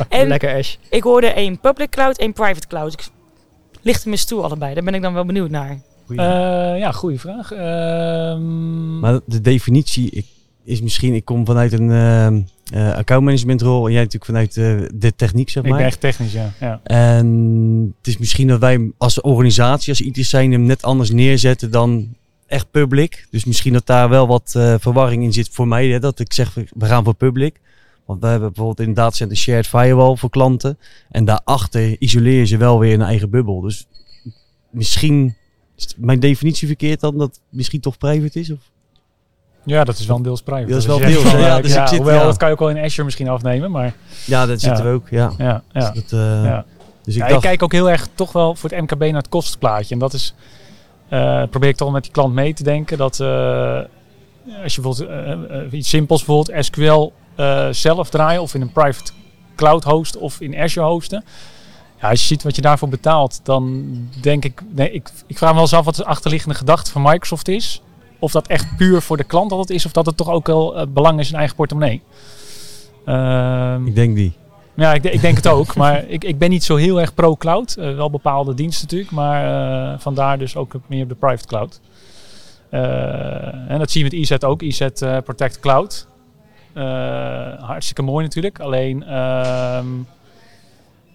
En 0.09 0.27
Lekker 0.27 0.55
Ash. 0.57 0.75
ik 0.89 1.03
hoorde 1.03 1.27
één 1.27 1.59
public 1.59 1.89
cloud, 1.89 2.17
één 2.17 2.33
private 2.33 2.67
cloud. 2.67 2.93
Ik 2.93 3.07
licht 3.81 4.03
hem 4.03 4.11
eens 4.11 4.25
toe 4.25 4.41
allebei. 4.41 4.73
Daar 4.73 4.83
ben 4.83 4.93
ik 4.93 5.01
dan 5.01 5.13
wel 5.13 5.25
benieuwd 5.25 5.49
naar. 5.49 5.79
Eh, 6.09 6.15
ja, 6.79 6.91
goede 6.91 7.19
vraag. 7.19 7.51
Ehm, 7.51 8.99
Maar 8.99 9.19
de 9.25 9.41
definitie 9.41 10.09
ik- 10.11 10.33
is 10.65 10.81
misschien, 10.81 11.13
ik 11.13 11.25
kom 11.25 11.45
vanuit 11.45 11.73
een 11.73 11.91
ehm 11.91 12.41
eh 12.73 12.93
accountmanagementrol 12.93 13.85
en 13.85 13.91
jij 13.91 14.01
natuurlijk 14.01 14.25
vanuit 14.31 14.57
eh, 14.57 14.89
de 14.99 15.15
techniek, 15.15 15.49
zeg 15.49 15.63
ik 15.63 15.69
maar. 15.69 15.77
ben 15.77 15.87
echt 15.87 15.99
technisch, 15.99 16.31
ja. 16.33 16.53
ja. 16.59 16.79
En 16.83 17.93
het 17.97 18.07
is 18.07 18.17
misschien 18.17 18.47
dat 18.47 18.59
wij 18.59 18.91
als 18.97 19.21
organisatie, 19.21 19.89
als 19.89 20.01
IT's 20.01 20.29
zijn, 20.29 20.51
hem 20.51 20.63
net 20.63 20.81
anders 20.83 21.11
neerzetten 21.11 21.71
dan 21.71 22.15
echt 22.47 22.71
public. 22.71 23.27
Dus 23.31 23.45
misschien 23.45 23.73
dat 23.73 23.85
daar 23.85 24.09
wel 24.09 24.27
wat 24.27 24.53
eh, 24.55 24.75
verwarring 24.79 25.23
in 25.23 25.33
zit 25.33 25.49
voor 25.51 25.67
mij. 25.67 25.87
Hè, 25.87 25.99
dat 25.99 26.19
ik 26.19 26.33
zeg, 26.33 26.53
we- 26.53 26.85
gaan 26.85 27.03
voor 27.03 27.13
public. 27.15 27.59
Want 28.05 28.21
we 28.21 28.27
hebben 28.27 28.53
bijvoorbeeld 28.53 28.87
in 28.87 28.93
datacenter 28.93 29.37
shared 29.37 29.67
firewall 29.67 30.15
voor 30.15 30.29
klanten. 30.29 30.77
En 31.09 31.25
daarachter 31.25 31.95
isoleer 31.99 32.39
je 32.39 32.45
ze 32.45 32.57
wel 32.57 32.79
weer 32.79 32.93
een 32.93 33.01
eigen 33.01 33.29
bubbel. 33.29 33.61
Dus 33.61 33.87
misschien 34.69 35.35
is 35.75 35.93
mijn 35.97 36.19
definitie 36.19 36.67
verkeerd 36.67 36.99
dan 36.99 37.17
dat 37.17 37.27
het 37.27 37.41
misschien 37.49 37.81
toch 37.81 37.97
private 37.97 38.39
is? 38.39 38.51
Of? 38.51 38.59
Ja, 39.65 39.83
dat 39.83 39.97
is 39.97 40.05
wel 40.05 40.15
een 40.15 40.21
deels 40.23 40.41
private. 40.41 40.67
Dat 40.67 40.77
is 40.77 40.85
Dus 40.85 40.97
wel 40.97 41.07
deels, 41.07 41.23
van? 41.23 41.39
Ja, 41.39 41.57
eh, 41.57 41.63
dus 41.63 41.75
ik 41.75 41.87
zit- 41.87 41.97
hoewel, 41.97 42.19
ja. 42.19 42.23
dat 42.23 42.37
kan 42.37 42.47
je 42.47 42.53
ook 42.53 42.59
wel 42.59 42.69
in 42.69 42.77
Azure 42.83 43.03
misschien 43.03 43.27
afnemen, 43.29 43.71
maar 43.71 43.93
Ja, 44.25 44.45
dat 44.45 44.59
zitten 44.61 44.85
we 44.85 44.91
ook. 44.91 45.09
Ja. 45.09 45.31
ja. 45.37 45.63
ja. 45.71 45.91
Dus, 45.91 46.03
dat, 46.09 46.19
eh, 46.19 46.57
dus 47.03 47.15
ik 47.15 47.21
dacht, 47.21 47.33
ik 47.33 47.39
kijk 47.41 47.63
ook 47.63 47.71
heel 47.71 47.89
erg 47.89 48.07
toch 48.15 48.31
wel 48.31 48.55
voor 48.55 48.69
het 48.69 48.81
MKB 48.81 48.99
naar 49.01 49.13
het 49.13 49.29
kostenplaatje. 49.29 49.93
En 49.93 49.99
dat 49.99 50.13
is, 50.13 50.33
eh, 51.09 51.43
probeer 51.49 51.69
ik 51.69 51.75
toch 51.75 51.91
met 51.91 52.03
die 52.03 52.11
klant 52.11 52.33
mee 52.33 52.53
te 52.53 52.63
denken. 52.63 52.97
Dat 52.97 53.19
als 54.63 54.75
je 54.75 54.81
bijvoorbeeld 54.81 55.73
iets 55.73 55.89
simpels, 55.89 56.25
bijvoorbeeld 56.25 56.65
SQL 56.65 57.11
zelf 57.71 58.09
draaien 58.09 58.41
of 58.41 58.53
in 58.53 58.61
een 58.61 58.71
private 58.71 59.11
cloud 59.55 59.83
host 59.83 60.17
of 60.17 60.41
in 60.41 60.57
Azure 60.57 60.85
hosten. 60.87 61.23
Ja, 62.01 62.09
als 62.09 62.19
je 62.21 62.27
ziet 62.27 62.43
wat 62.43 62.55
je 62.55 62.61
daarvoor 62.61 62.89
betaalt, 62.89 63.39
dan 63.43 63.83
denk 64.21 64.45
ik, 64.45 64.61
nee, 64.71 64.91
ik, 64.91 65.09
ik 65.27 65.37
vraag 65.37 65.49
me 65.49 65.55
wel 65.55 65.63
eens 65.65 65.73
af 65.73 65.85
wat 65.85 65.95
de 65.95 66.05
achterliggende 66.05 66.55
gedachte 66.55 66.91
van 66.91 67.01
Microsoft 67.01 67.47
is. 67.47 67.81
Of 68.19 68.31
dat 68.31 68.47
echt 68.47 68.77
puur 68.77 69.01
voor 69.01 69.17
de 69.17 69.23
klant 69.23 69.51
het 69.51 69.69
is, 69.69 69.85
of 69.85 69.91
dat 69.91 70.05
het 70.05 70.17
toch 70.17 70.29
ook 70.29 70.47
wel 70.47 70.77
eh, 70.77 70.87
belang 70.87 71.19
is 71.19 71.31
in 71.31 71.37
eigen 71.37 71.55
portemonnee. 71.55 72.01
Ehm, 73.05 73.87
ik 73.87 73.95
denk 73.95 74.15
die. 74.15 74.33
ja, 74.75 74.93
ik, 74.93 75.03
ik 75.03 75.21
denk 75.21 75.35
het 75.35 75.47
ook. 75.47 75.75
Maar 75.81 76.07
ik, 76.07 76.23
ik 76.23 76.37
ben 76.37 76.49
niet 76.49 76.63
zo 76.63 76.75
heel 76.75 77.01
erg 77.01 77.13
pro-cloud. 77.13 77.75
Eh, 77.75 77.95
wel 77.95 78.09
bepaalde 78.09 78.53
diensten 78.53 78.83
natuurlijk. 78.83 79.11
Maar 79.11 79.93
eh, 79.93 79.99
vandaar 79.99 80.37
dus 80.37 80.55
ook 80.55 80.75
meer 80.87 81.03
op 81.03 81.09
de 81.09 81.15
private 81.15 81.47
cloud. 81.47 81.81
En 82.69 83.77
dat 83.77 83.91
zie 83.91 84.03
je 84.03 84.09
met 84.09 84.29
EZ 84.29 84.43
ook. 84.43 84.61
EZ 84.61 84.81
eh, 84.81 85.17
Protect 85.17 85.59
Cloud. 85.59 86.07
Hartstikke 87.59 88.01
mooi 88.01 88.23
natuurlijk. 88.23 88.59
Alleen 88.59 89.03
ehm, 89.03 89.87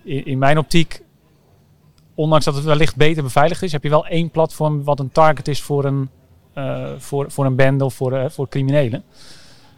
in, 0.04 0.26
in 0.26 0.38
mijn 0.38 0.58
optiek, 0.58 1.02
ondanks 2.14 2.44
dat 2.44 2.54
het 2.54 2.64
wellicht 2.64 2.96
beter 2.96 3.22
beveiligd 3.22 3.62
is, 3.62 3.72
heb 3.72 3.82
je 3.82 3.88
wel 3.88 4.06
één 4.06 4.30
platform 4.30 4.84
wat 4.84 5.00
een 5.00 5.10
target 5.10 5.48
is 5.48 5.62
voor 5.62 5.84
een, 5.84 6.10
voor, 6.98 7.30
voor 7.30 7.44
een 7.46 7.56
bende 7.56 7.84
of 7.84 7.94
voor, 7.94 8.12
eh, 8.12 8.30
voor 8.30 8.48
criminelen. 8.48 9.02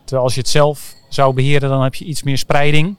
Terwijl 0.04 0.22
als 0.22 0.34
je 0.34 0.40
het 0.40 0.48
zelf 0.48 0.94
zou 1.08 1.34
beheren, 1.34 1.68
dan 1.68 1.82
heb 1.82 1.94
je 1.94 2.04
iets 2.04 2.22
meer 2.22 2.38
spreiding. 2.38 2.96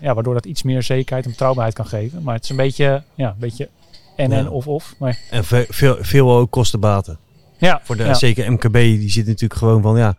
Ja, 0.00 0.14
waardoor 0.14 0.34
dat 0.34 0.44
iets 0.46 0.62
meer 0.62 0.82
zekerheid 0.82 1.24
en 1.24 1.30
betrouwbaarheid 1.30 1.74
kan 1.76 1.86
geven. 1.86 2.22
Maar 2.22 2.34
het 2.34 2.44
is 2.44 2.50
een 2.50 2.56
beetje, 2.56 3.02
ja, 3.14 3.28
een 3.28 3.34
beetje 3.38 3.68
en 4.16 4.32
en 4.32 4.44
Ja. 4.44 4.50
of 4.50 4.66
of. 4.68 4.94
Maar 4.98 5.18
En 5.30 5.44
ve- 5.44 5.66
veel, 5.68 5.96
veel 6.00 6.30
ook 6.32 6.50
kostenbaten. 6.50 7.18
ja, 7.58 7.80
Voor 7.84 7.96
de, 7.96 8.04
ja. 8.04 8.14
Zeker 8.14 8.52
MKB, 8.52 8.72
die 8.72 9.10
zit 9.10 9.26
natuurlijk 9.26 9.60
gewoon 9.60 9.82
van 9.82 9.98
ja, 9.98 10.14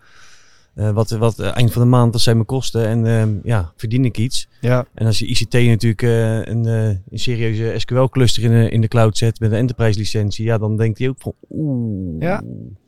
eh, 0.76 0.90
wat, 0.92 1.10
wat 1.10 1.40
eh, 1.40 1.56
eind 1.56 1.74
van 1.74 1.82
de 1.82 1.88
maand, 1.88 2.12
wat 2.14 2.22
zijn 2.22 2.36
mijn 2.36 2.48
kosten 2.48 2.88
en 2.88 3.06
ehm, 3.08 3.30
ja, 3.44 3.72
verdien 3.76 4.06
ik 4.06 4.18
iets. 4.18 4.48
Ja. 4.62 4.86
En 4.94 5.06
als 5.06 5.20
je 5.20 5.26
ICT 5.26 5.54
natuurlijk 5.54 6.02
eh, 6.02 6.36
een, 6.46 6.66
eh, 6.66 6.84
een 6.88 7.20
serieuze 7.20 7.74
SQL-cluster 7.78 8.44
in 8.44 8.52
de, 8.52 8.70
in 8.70 8.82
de 8.82 8.88
cloud 8.88 9.18
zet 9.18 9.40
met 9.40 9.52
een 9.52 9.58
enterprise 9.58 10.00
licentie, 10.00 10.46
ja, 10.46 10.58
dan 10.58 10.78
denkt 10.78 10.98
hij 11.00 11.10
ook 11.10 11.20
van 11.20 11.34
oeh. 11.50 12.22
Ja. 12.22 12.42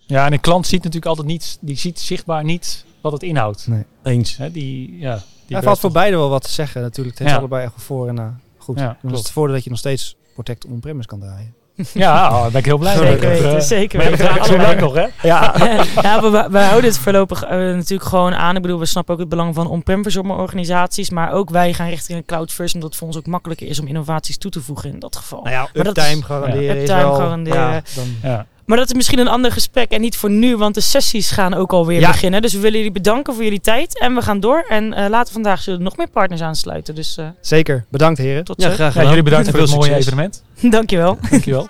Ja, 0.09 0.25
en 0.25 0.33
een 0.33 0.39
klant 0.39 0.65
ziet 0.67 0.79
natuurlijk 0.83 1.05
altijd 1.05 1.27
niet, 1.27 1.57
die 1.61 1.77
ziet 1.77 1.99
zichtbaar 1.99 2.43
niet 2.43 2.85
wat 3.01 3.11
het 3.11 3.23
inhoudt. 3.23 3.67
Eens. 4.03 4.37
Hè, 4.37 4.51
die, 4.51 4.97
ja, 4.99 5.15
die 5.45 5.55
Hij 5.55 5.65
valt 5.65 5.79
voor 5.79 5.91
beide 5.91 6.17
wel 6.17 6.29
wat 6.29 6.43
te 6.43 6.51
zeggen 6.51 6.81
natuurlijk. 6.81 7.17
Het 7.17 7.27
heeft 7.27 7.31
Ja. 7.39 7.39
allebei 7.41 7.63
echt 7.65 7.75
wel 7.75 7.85
voor 7.85 8.07
en 8.07 8.13
na. 8.15 8.39
Goed. 8.57 8.79
Ja, 8.79 8.97
Dan 9.01 9.11
is 9.11 9.17
het 9.19 9.31
voordeel 9.31 9.55
dat 9.55 9.63
je 9.63 9.69
nog 9.69 9.79
steeds 9.79 10.15
Protect 10.33 10.65
on-premise 10.65 11.07
kan 11.07 11.19
draaien. 11.19 11.53
Ja, 11.93 12.27
oh, 12.27 12.41
daar 12.41 12.49
ben 12.51 12.59
ik 12.59 12.65
heel 12.65 12.77
blij 12.77 12.97
mee. 12.99 13.05
Zeker 13.07 13.21
Dat, 13.29 13.39
weten, 13.39 13.55
eh, 13.55 13.61
zeker 13.61 13.97
maar 13.97 14.09
je 14.09 14.15
weten. 14.17 14.33
vraagt 14.33 14.47
zo 14.49 14.57
lang 14.57 14.79
nog, 14.79 14.93
hè? 14.93 15.05
Ja. 15.21 15.53
ja, 16.01 16.21
we, 16.21 16.47
we 16.51 16.59
houden 16.59 16.89
het 16.89 16.99
voorlopig 16.99 17.43
eh, 17.43 17.49
natuurlijk 17.57 18.09
gewoon 18.09 18.33
aan. 18.33 18.55
Ik 18.55 18.61
bedoel, 18.61 18.79
we 18.79 18.85
snappen 18.85 19.13
ook 19.13 19.19
het 19.19 19.29
belang 19.29 19.55
van 19.55 19.67
on-prem 19.67 20.03
organisaties. 20.31 21.09
Maar 21.09 21.31
ook 21.31 21.49
wij 21.49 21.73
gaan 21.73 21.89
richting 21.89 22.17
een 22.17 22.25
cloud 22.25 22.51
first. 22.51 22.73
Omdat 22.73 22.89
het 22.89 22.97
voor 22.99 23.07
ons 23.07 23.17
ook 23.17 23.25
makkelijker 23.27 23.67
is 23.67 23.79
om 23.79 23.87
innovaties 23.87 24.37
toe 24.37 24.51
te 24.51 24.61
voegen 24.61 24.91
in 24.93 24.99
dat 24.99 25.15
geval. 25.15 25.41
Nou 25.41 25.51
ja, 25.55 25.61
Maar 25.73 25.83
dat 25.83 25.97
uptime 25.97 26.17
is- 26.19 26.23
garanderen 26.25 26.63
ja. 26.63 26.73
is 26.73 26.79
Uptime 26.79 26.99
wel... 27.01 27.15
garanderen. 27.15 27.59
Ja, 27.61 27.81
dan, 27.95 28.05
Ja. 28.31 28.45
Maar 28.69 28.77
dat 28.77 28.87
is 28.87 28.93
misschien 28.93 29.19
een 29.19 29.27
ander 29.27 29.51
gesprek 29.51 29.91
en 29.91 30.01
niet 30.01 30.17
voor 30.17 30.29
nu, 30.29 30.57
want 30.57 30.75
de 30.75 30.81
sessies 30.81 31.31
gaan 31.31 31.53
ook 31.53 31.71
alweer 31.73 31.99
Ja. 31.99 32.11
beginnen. 32.11 32.41
Dus 32.41 32.53
we 32.53 32.59
willen 32.59 32.77
jullie 32.77 32.91
bedanken 32.93 33.33
voor 33.33 33.43
jullie 33.43 33.59
tijd 33.61 33.99
en 33.99 34.15
we 34.15 34.21
gaan 34.21 34.39
door. 34.39 34.65
En 34.69 34.93
eh, 34.93 35.09
later 35.09 35.33
vandaag 35.33 35.61
zullen 35.61 35.79
er 35.79 35.85
nog 35.85 35.97
meer 35.97 36.09
partners 36.09 36.41
aansluiten. 36.41 36.95
Dus 36.95 37.17
eh, 37.17 37.25
zeker. 37.41 37.85
Bedankt 37.91 38.17
heren. 38.19 38.43
tot 38.43 38.61
Ja, 38.61 38.67
zo. 38.69 38.73
graag 38.73 38.85
Ja, 38.85 38.91
gedaan. 38.91 39.07
jullie 39.07 39.23
bedankt 39.23 39.45
En 39.47 39.51
voor 39.53 39.61
het 39.61 39.69
mooie 39.71 39.83
succes. 39.83 40.05
evenement. 40.05 40.43
Dankjewel. 40.75 41.17
Dankjewel. 41.29 41.67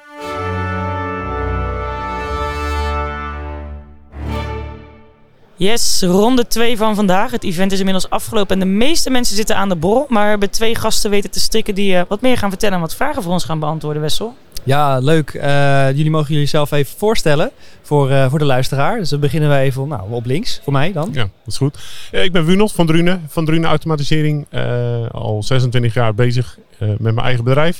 Yes, 5.60 6.02
ronde 6.02 6.48
2 6.48 6.78
van 6.78 6.96
vandaag. 6.96 7.32
Het 7.32 7.44
event 7.44 7.72
is 7.72 7.78
inmiddels 7.78 8.10
afgelopen 8.10 8.54
en 8.54 8.60
de 8.68 8.74
meeste 8.76 9.10
mensen 9.10 9.36
zitten 9.36 9.56
aan 9.56 9.70
de 9.70 9.76
borrel. 9.76 10.06
Maar 10.10 10.24
we 10.24 10.30
hebben 10.30 10.50
twee 10.50 10.76
gasten 10.76 11.10
weten 11.10 11.32
te 11.32 11.40
strikken 11.40 11.76
die 11.76 11.96
eh, 11.96 12.02
wat 12.08 12.22
meer 12.22 12.38
gaan 12.38 12.50
vertellen 12.50 12.76
en 12.76 12.82
wat 12.82 12.96
vragen 12.96 13.24
voor 13.24 13.32
ons 13.32 13.44
gaan 13.44 13.60
beantwoorden, 13.60 14.02
Wessel. 14.02 14.36
Ja, 14.64 15.00
leuk. 15.00 15.30
Eh, 15.34 15.88
jullie 15.88 16.10
mogen 16.12 16.34
jullie 16.34 16.48
zelf 16.48 16.72
even 16.72 16.98
voorstellen 16.98 17.52
voor, 17.82 18.10
eh, 18.10 18.30
voor 18.30 18.40
de 18.40 18.46
luisteraar. 18.46 18.98
Dus 18.98 19.10
dan 19.10 19.20
beginnen 19.20 19.50
we 19.50 19.56
even 19.56 19.88
nou, 19.88 20.12
op 20.12 20.26
links, 20.26 20.60
voor 20.64 20.74
mij 20.74 20.92
dan. 20.92 21.10
Ja, 21.12 21.22
dat 21.22 21.30
is 21.46 21.58
goed. 21.58 21.78
Ja, 22.12 22.20
ik 22.20 22.32
ben 22.32 22.46
Wunot 22.46 22.72
van 22.72 22.86
Drunen, 22.86 23.26
van 23.28 23.46
Drunen 23.46 23.70
Automatisering. 23.70 24.46
eh, 24.50 25.06
al 25.12 25.44
26 25.44 25.94
jaar 25.94 26.14
bezig 26.16 26.58
eh, 26.78 26.88
met 26.88 27.14
mijn 27.14 27.26
eigen 27.26 27.44
bedrijf. 27.44 27.80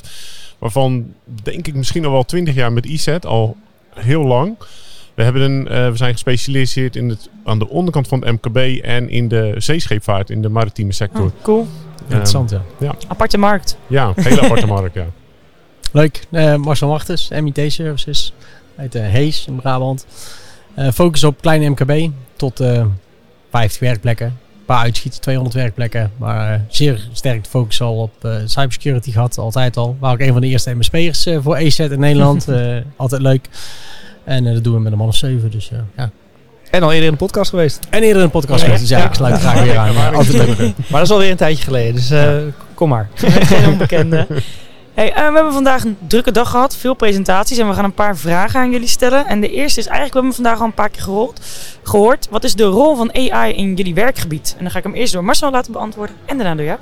Waarvan 0.58 1.14
denk 1.42 1.66
ik 1.66 1.74
misschien 1.74 2.04
al 2.04 2.12
wel 2.12 2.24
20 2.24 2.54
jaar 2.54 2.72
met 2.72 2.86
IZ, 2.86 3.08
al 3.20 3.56
heel 3.94 4.22
lang. 4.24 4.56
We, 5.20 5.26
hebben 5.26 5.42
een, 5.50 5.68
eh, 5.68 5.88
we 5.90 5.96
zijn 5.96 6.12
gespecialiseerd 6.12 6.96
in 6.96 7.08
het, 7.08 7.28
aan 7.44 7.58
de 7.58 7.68
onderkant 7.68 8.08
van 8.08 8.24
het 8.24 8.32
MKB 8.32 8.56
en 8.82 9.08
in 9.08 9.28
de 9.28 9.54
zeescheepvaart, 9.56 10.30
in 10.30 10.42
de 10.42 10.48
maritieme 10.48 10.92
sector. 10.92 11.24
Oh, 11.24 11.30
cool. 11.42 11.66
Interessant, 12.02 12.56
ja. 12.78 12.94
Aparte 13.08 13.38
markt. 13.38 13.76
Ja, 13.86 14.12
hele 14.16 14.40
aparte 14.40 14.66
markt, 14.76 14.94
ja. 14.94 15.06
Leuk. 15.92 16.26
Eh, 16.30 16.54
Marcel 16.54 16.88
Wachters, 16.88 17.28
MIT 17.28 17.72
Services 17.72 18.32
uit 18.76 18.94
eh, 18.94 19.02
Hees 19.02 19.46
in 19.46 19.56
Brabant. 19.56 20.06
Eh, 20.74 20.90
focus 20.90 21.24
op 21.24 21.40
kleine 21.40 21.68
MKB 21.68 22.10
tot 22.36 22.60
eh 22.60 22.84
50 23.50 23.80
werkplekken. 23.80 24.26
Een 24.26 24.76
paar 24.76 24.82
uitschieten, 24.82 25.20
200 25.20 25.56
werkplekken. 25.56 26.12
Maar 26.16 26.52
eh, 26.52 26.60
zeer 26.68 27.08
sterk 27.12 27.44
de 27.44 27.50
focus 27.50 27.80
al 27.80 27.96
op 27.96 28.24
eh, 28.24 28.34
cybersecurity 28.44 29.10
gehad, 29.12 29.38
altijd 29.38 29.76
al. 29.76 29.96
Waar 30.00 30.12
ook 30.12 30.20
een 30.20 30.32
van 30.32 30.40
de 30.40 30.46
eerste 30.46 30.74
MSP'ers 30.74 31.26
eh 31.26 31.38
voor 31.40 31.56
EZ 31.56 31.78
in 31.78 32.00
Nederland. 32.00 32.48
Eh, 32.60 32.76
altijd 32.96 33.22
leuk. 33.22 33.48
En 34.24 34.46
eh, 34.46 34.52
dat 34.54 34.64
doen 34.64 34.74
we 34.74 34.80
met 34.80 34.92
een 34.92 34.98
man 34.98 35.08
of 35.08 35.16
zeven. 35.16 35.50
Dus, 35.50 35.70
eh, 35.72 35.78
ja. 35.96 36.10
En 36.70 36.82
al 36.82 36.90
eerder 36.92 37.06
in 37.06 37.12
de 37.12 37.18
podcast 37.18 37.50
geweest. 37.50 37.80
En 37.90 38.02
eerder 38.02 38.22
een 38.22 38.30
podcast 38.30 38.58
Ja. 38.60 38.64
geweest, 38.64 38.88
dus 38.88 38.98
ja, 38.98 39.04
ik 39.06 39.14
sluit 39.14 39.40
graag 39.40 39.62
weer 39.62 39.78
aan. 39.78 39.92
Ja, 39.92 40.10
altijd 40.10 40.32
leuk. 40.46 40.58
Maar 40.90 41.00
dat 41.00 41.00
is 41.02 41.10
alweer 41.10 41.30
een 41.30 41.36
tijdje 41.36 41.64
geleden, 41.64 41.94
dus 41.94 42.10
eh, 42.10 42.36
kom 42.74 42.88
maar. 42.88 43.08
Geen 43.14 43.68
onbekende. 43.68 44.26
Hey, 44.94 45.12
eh, 45.12 45.28
we 45.28 45.34
hebben 45.34 45.52
vandaag 45.52 45.84
een 45.84 45.96
drukke 46.06 46.32
dag 46.32 46.50
gehad, 46.50 46.76
veel 46.76 46.94
presentaties 46.94 47.58
en 47.58 47.68
we 47.68 47.74
gaan 47.74 47.84
een 47.84 47.94
paar 47.94 48.16
vragen 48.16 48.60
aan 48.60 48.70
jullie 48.70 48.88
stellen. 48.88 49.26
En 49.26 49.40
de 49.40 49.50
eerste 49.50 49.80
is 49.80 49.86
eigenlijk, 49.86 50.14
we 50.14 50.18
hebben 50.20 50.36
vandaag 50.44 50.60
al 50.60 50.66
een 50.66 50.74
paar 50.74 50.88
keer 50.88 51.02
gerold, 51.02 51.40
gehoord. 51.82 52.26
Wat 52.30 52.44
is 52.44 52.54
de 52.54 52.64
rol 52.64 52.96
van 52.96 53.14
AI 53.14 53.52
in 53.54 53.74
jullie 53.74 53.94
werkgebied? 53.94 54.54
En 54.56 54.62
dan 54.62 54.70
ga 54.72 54.78
ik 54.78 54.84
hem 54.84 54.94
eerst 54.94 55.12
door 55.12 55.24
Marcel 55.24 55.50
laten 55.50 55.72
beantwoorden 55.72 56.16
en 56.26 56.36
daarna 56.36 56.54
door 56.54 56.64
jou. 56.64 56.78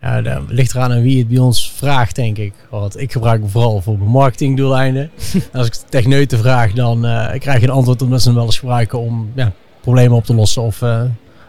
Ja, 0.00 0.22
dat 0.22 0.42
ligt 0.48 0.74
eraan 0.74 0.92
aan 0.92 1.02
wie 1.02 1.18
het 1.18 1.28
bij 1.28 1.38
ons 1.38 1.72
vraagt, 1.74 2.16
denk 2.16 2.38
ik. 2.38 2.54
Want 2.70 3.00
ik 3.00 3.12
gebruik 3.12 3.40
hem 3.40 3.50
vooral 3.50 3.80
voor 3.80 3.98
mijn 3.98 4.10
marketingdoeleinden. 4.10 5.10
Als 5.52 5.66
ik 5.66 5.72
techneuten 5.72 6.38
vraag, 6.38 6.72
dan 6.72 7.06
eh, 7.06 7.38
krijg 7.38 7.60
je 7.60 7.66
een 7.66 7.72
antwoord 7.72 8.02
omdat 8.02 8.20
ze 8.20 8.26
hem 8.26 8.36
wel 8.36 8.46
eens 8.46 8.58
gebruiken 8.58 8.98
om 8.98 9.30
ja, 9.34 9.52
problemen 9.80 10.16
op 10.16 10.24
te 10.24 10.34
lossen. 10.34 10.62
Of 10.62 10.82
eh, 10.82 11.02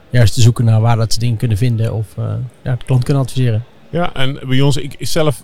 juist 0.10 0.34
te 0.34 0.42
zoeken 0.42 0.66
naar 0.66 0.82
waar 0.82 0.96
dat 0.96 1.14
ze 1.14 1.20
dingen 1.20 1.38
kunnen 1.38 1.58
vinden. 1.58 1.94
Of 1.94 2.08
eh, 2.18 2.26
ja, 2.62 2.76
de 2.76 2.86
klant 2.86 3.04
kunnen 3.04 3.24
adviseren. 3.24 3.64
Ja, 3.90 4.14
en 4.14 4.40
bij 4.48 4.62
ons, 4.62 4.78
ik 4.78 4.96
zelf 5.00 5.44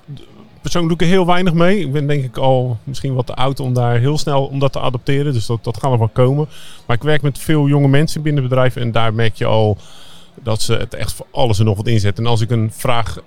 persoonlijk 0.61 0.99
doe 0.99 1.07
ik 1.07 1.13
er 1.13 1.19
heel 1.19 1.33
weinig 1.33 1.53
mee. 1.53 1.79
Ik 1.79 1.91
ben 1.91 2.07
denk 2.07 2.23
ik 2.23 2.37
al 2.37 2.77
misschien 2.83 3.13
wat 3.13 3.25
te 3.25 3.33
oud 3.33 3.59
om 3.59 3.73
daar 3.73 3.97
heel 3.97 4.17
snel 4.17 4.45
om 4.45 4.59
dat 4.59 4.71
te 4.71 4.79
adopteren. 4.79 5.33
Dus 5.33 5.45
dat, 5.45 5.63
dat 5.63 5.77
gaat 5.77 5.91
er 5.91 5.97
wel 5.97 6.07
komen. 6.07 6.47
Maar 6.85 6.95
ik 6.95 7.03
werk 7.03 7.21
met 7.21 7.39
veel 7.39 7.67
jonge 7.67 7.87
mensen 7.87 8.21
binnen 8.21 8.43
bedrijven. 8.43 8.81
En 8.81 8.91
daar 8.91 9.13
merk 9.13 9.35
je 9.35 9.45
al 9.45 9.77
dat 10.43 10.61
ze 10.61 10.73
het 10.73 10.93
echt 10.93 11.13
voor 11.13 11.25
alles 11.31 11.59
en 11.59 11.65
nog 11.65 11.77
wat 11.77 11.87
inzetten. 11.87 12.23
En 12.23 12.29
als 12.29 12.41
ik 12.41 12.51
een 12.51 12.71
vraag, 12.73 13.17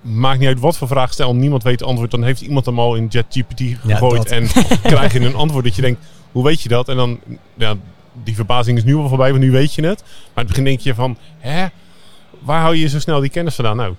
maakt 0.00 0.38
niet 0.38 0.48
uit 0.48 0.60
wat 0.60 0.76
voor 0.76 0.88
vraag 0.88 1.12
stel, 1.12 1.34
niemand 1.34 1.62
weet 1.62 1.80
het 1.80 1.88
antwoord. 1.88 2.10
Dan 2.10 2.22
heeft 2.22 2.40
iemand 2.40 2.66
hem 2.66 2.78
al 2.78 2.94
in 2.94 3.06
JetGPT 3.08 3.62
gegooid. 3.80 4.26
en 4.26 4.46
krijg 4.82 5.12
je 5.12 5.20
een 5.20 5.34
antwoord 5.34 5.64
dat 5.64 5.76
je 5.76 5.82
denkt, 5.82 6.06
hoe 6.32 6.44
weet 6.44 6.60
je 6.60 6.68
dat? 6.68 6.88
En 6.88 6.96
dan, 6.96 7.20
ja, 7.54 7.74
die 8.22 8.34
verbazing 8.34 8.78
is 8.78 8.84
nu 8.84 8.94
al 8.94 9.08
voorbij, 9.08 9.30
want 9.30 9.42
nu 9.42 9.50
weet 9.50 9.74
je 9.74 9.86
het. 9.86 10.00
Maar 10.02 10.10
in 10.18 10.32
het 10.34 10.46
begin 10.46 10.64
denk 10.64 10.80
je 10.80 10.94
van, 10.94 11.16
hè, 11.38 11.66
waar 12.38 12.60
hou 12.60 12.76
je 12.76 12.88
zo 12.88 12.98
snel 12.98 13.20
die 13.20 13.30
kennis 13.30 13.54
vandaan? 13.54 13.76
Nou, 13.76 13.94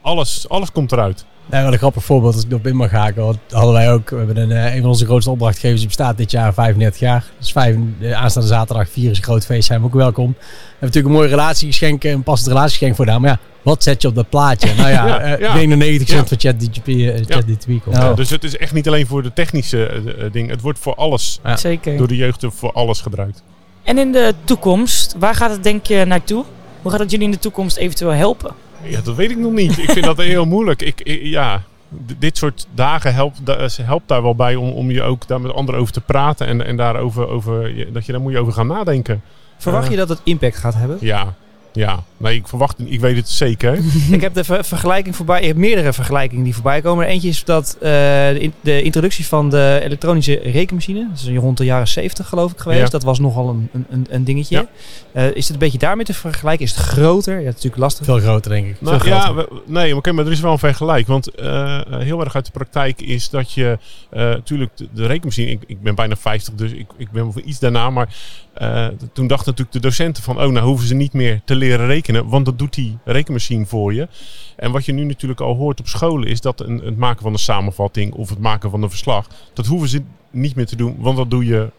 alles, 0.00 0.48
alles 0.48 0.72
komt 0.72 0.92
eruit. 0.92 1.24
Nou, 1.50 1.62
wel 1.62 1.72
een 1.72 1.78
grappig 1.78 2.04
voorbeeld 2.04 2.34
als 2.34 2.44
ik 2.44 2.50
erop 2.50 2.66
in 2.66 2.76
mag 2.76 2.90
haken. 2.90 3.24
Want 3.24 3.38
hadden 3.50 3.72
wij 3.72 3.92
ook, 3.92 4.10
we 4.10 4.16
hebben 4.16 4.36
een, 4.36 4.50
eh, 4.50 4.74
een 4.74 4.80
van 4.80 4.90
onze 4.90 5.04
grootste 5.04 5.30
opdrachtgevers, 5.30 5.78
die 5.78 5.86
bestaat 5.86 6.16
dit 6.16 6.30
jaar 6.30 6.54
35 6.54 7.00
jaar. 7.00 7.24
Dus 7.38 7.52
vijf, 7.52 7.76
de 8.00 8.14
aanstaande 8.14 8.48
zaterdag, 8.48 8.88
vier 8.90 9.10
is 9.10 9.16
een 9.16 9.22
groot 9.22 9.44
feest, 9.44 9.66
zijn 9.66 9.80
we 9.80 9.86
ook 9.86 9.94
welkom. 9.94 10.34
We 10.38 10.44
hebben 10.70 10.78
natuurlijk 10.80 11.06
een 11.06 11.20
mooie 11.20 11.28
relatiegeschenk, 11.28 12.04
een 12.04 12.22
passend 12.22 12.48
relatiegeschenk 12.48 12.96
voor 12.96 13.06
daar. 13.06 13.20
Maar 13.20 13.30
ja, 13.30 13.38
wat 13.62 13.82
zet 13.82 14.02
je 14.02 14.08
op 14.08 14.14
dat 14.14 14.28
plaatje? 14.28 14.74
Nou 14.74 14.88
ja, 14.90 15.06
Ja, 15.06 15.20
eh, 15.20 15.40
ja. 15.40 15.76
90% 15.76 16.08
Ja. 16.08 16.24
van 16.26 16.38
ChatGPT 16.38 16.88
eh, 16.88 17.14
ChatGPT 17.26 17.64
komt. 17.66 17.84
Nou, 17.96 18.08
Ja, 18.08 18.14
dus 18.14 18.30
het 18.30 18.44
is 18.44 18.56
echt 18.56 18.72
niet 18.72 18.88
alleen 18.88 19.06
voor 19.06 19.22
de 19.22 19.32
technische 19.32 19.86
eh, 19.86 19.96
eh, 20.24 20.32
dingen. 20.32 20.50
Het 20.50 20.60
wordt 20.60 20.78
voor 20.78 20.94
alles, 20.94 21.40
Ja. 21.44 21.56
Zeker. 21.56 21.96
door 21.96 22.08
de 22.08 22.16
jeugd 22.16 22.44
voor 22.48 22.72
alles 22.72 23.00
gebruikt. 23.00 23.42
En 23.82 23.98
in 23.98 24.12
de 24.12 24.34
toekomst, 24.44 25.14
waar 25.18 25.34
gaat 25.34 25.50
het 25.50 25.62
denk 25.62 25.86
je 25.86 26.04
naartoe? 26.04 26.44
Hoe 26.82 26.90
gaat 26.90 27.00
het 27.00 27.10
jullie 27.10 27.26
in 27.26 27.32
de 27.32 27.38
toekomst 27.38 27.76
eventueel 27.76 28.10
helpen? 28.12 28.50
Ja, 28.82 29.00
dat 29.00 29.14
weet 29.16 29.30
ik 29.30 29.38
nog 29.38 29.52
niet. 29.52 29.78
Ik 29.78 29.90
vind 29.90 30.04
dat 30.04 30.16
heel 30.16 30.44
moeilijk. 30.46 30.82
Ik, 30.82 31.00
ik- 31.00 31.22
ja, 31.22 31.62
d- 32.06 32.14
dit 32.18 32.36
soort 32.36 32.66
dagen 32.74 33.14
helpt, 33.14 33.40
da- 33.46 33.68
helpt 33.82 34.08
daar 34.08 34.22
wel 34.22 34.34
bij 34.34 34.54
om, 34.54 34.68
om 34.70 34.90
je 34.90 35.02
ook 35.02 35.26
daar 35.26 35.40
met 35.40 35.52
anderen 35.52 35.80
over 35.80 35.92
te 35.92 36.00
praten. 36.00 36.46
En, 36.46 36.66
en 36.66 36.76
daarover, 36.76 37.28
over, 37.28 37.74
dat 37.92 38.06
je 38.06 38.12
daar 38.12 38.20
moet 38.20 38.32
je 38.32 38.38
over 38.38 38.52
gaan 38.52 38.66
nadenken. 38.66 39.22
Verwacht 39.58 39.90
je 39.90 39.96
dat 39.96 40.08
het 40.08 40.20
impact 40.24 40.56
gaat 40.56 40.74
hebben? 40.74 40.96
Ja, 41.00 41.34
ja. 41.78 42.02
Nee, 42.16 42.34
ik 42.36 42.48
verwacht 42.48 42.78
het. 42.78 42.86
Ik 42.90 43.00
weet 43.00 43.16
het 43.16 43.28
zeker. 43.28 43.78
ik 44.10 44.20
heb 44.20 44.34
de 44.34 44.44
ver- 44.44 44.64
vergelijking 44.64 45.16
voorbij. 45.16 45.40
Ik 45.40 45.46
heb 45.46 45.56
meerdere 45.56 45.92
vergelijkingen 45.92 46.44
die 46.44 46.54
voorbij 46.54 46.80
komen. 46.80 47.06
Eentje 47.06 47.28
is 47.28 47.44
dat 47.44 47.76
eh, 47.80 47.90
de, 47.90 48.36
in- 48.38 48.52
de 48.60 48.82
introductie 48.82 49.26
van 49.26 49.50
de 49.50 49.80
elektronische 49.82 50.40
rekenmachine. 50.42 51.08
Dat 51.08 51.18
is 51.18 51.36
rond 51.36 51.56
de 51.58 51.64
jaren 51.64 51.88
70 51.88 52.28
geloof 52.28 52.52
ik 52.52 52.58
geweest. 52.58 52.80
Ja. 52.80 52.88
Dat 52.88 53.02
was 53.02 53.18
nogal 53.18 53.48
een, 53.48 53.68
een- 53.72 53.86
een, 53.90 54.06
een 54.10 54.24
dingetje. 54.24 54.56
Ja. 54.56 54.66
Eh, 55.12 55.34
is 55.34 55.44
het 55.44 55.52
een 55.52 55.58
beetje 55.58 55.78
daarmee 55.78 56.04
te 56.04 56.14
vergelijken? 56.14 56.64
Is 56.64 56.74
het 56.74 56.84
groter? 56.84 57.32
Ja, 57.32 57.38
het 57.38 57.46
is 57.48 57.54
natuurlijk 57.54 57.82
lastig. 57.82 58.04
Veel 58.04 58.18
groter, 58.20 58.50
denk 58.50 58.66
ik. 58.66 58.80
Nou, 58.80 59.08
ja, 59.08 59.34
we- 59.34 59.48
nee, 59.66 59.96
oké, 59.96 60.12
maar 60.12 60.26
er 60.26 60.32
is 60.32 60.40
wel 60.40 60.52
een 60.52 60.58
vergelijk. 60.58 61.06
Want 61.06 61.34
eh, 61.34 61.80
heel 61.88 62.20
erg 62.20 62.34
uit 62.34 62.44
de 62.44 62.50
praktijk 62.52 63.00
is 63.00 63.30
dat 63.30 63.52
je... 63.52 63.78
Natuurlijk, 64.10 64.70
de, 64.76 64.88
de 64.94 65.06
rekenmachine... 65.06 65.50
Ik, 65.50 65.62
ik 65.66 65.82
ben 65.82 65.94
bijna 65.94 66.16
50, 66.16 66.54
dus 66.54 66.72
ik, 66.72 66.86
ik 66.96 67.10
ben 67.10 67.32
iets 67.44 67.58
daarna. 67.58 67.90
Maar 67.90 68.08
eh, 68.54 68.86
toen 69.12 69.26
dachten 69.26 69.46
natuurlijk 69.50 69.72
de 69.72 69.80
docenten 69.80 70.22
van... 70.22 70.40
Oh, 70.42 70.52
nou 70.52 70.66
hoeven 70.66 70.86
ze 70.86 70.94
niet 70.94 71.12
meer 71.12 71.40
te 71.44 71.54
leren 71.54 71.66
rekenen. 71.76 72.28
Want 72.28 72.44
dat 72.44 72.58
doet 72.58 72.74
die 72.74 72.98
rekenmachine 73.04 73.66
voor 73.66 73.94
je. 73.94 74.08
En 74.56 74.70
wat 74.72 74.84
je 74.84 74.92
nu 74.92 75.04
natuurlijk 75.04 75.40
al 75.40 75.54
hoort 75.54 75.80
op 75.80 75.88
scholen... 75.88 76.28
is 76.28 76.40
dat 76.40 76.60
een, 76.60 76.78
het 76.84 76.96
maken 76.96 77.22
van 77.22 77.32
een 77.32 77.38
samenvatting... 77.38 78.12
of 78.12 78.28
het 78.28 78.38
maken 78.38 78.70
van 78.70 78.82
een 78.82 78.90
verslag... 78.90 79.26
dat 79.52 79.66
hoeven 79.66 79.88
ze 79.88 80.02
niet 80.30 80.54
meer 80.54 80.66
te 80.66 80.76
doen. 80.76 80.96
Want 80.98 81.16
dat 81.16 81.30
doe 81.30 81.44
je 81.44 81.70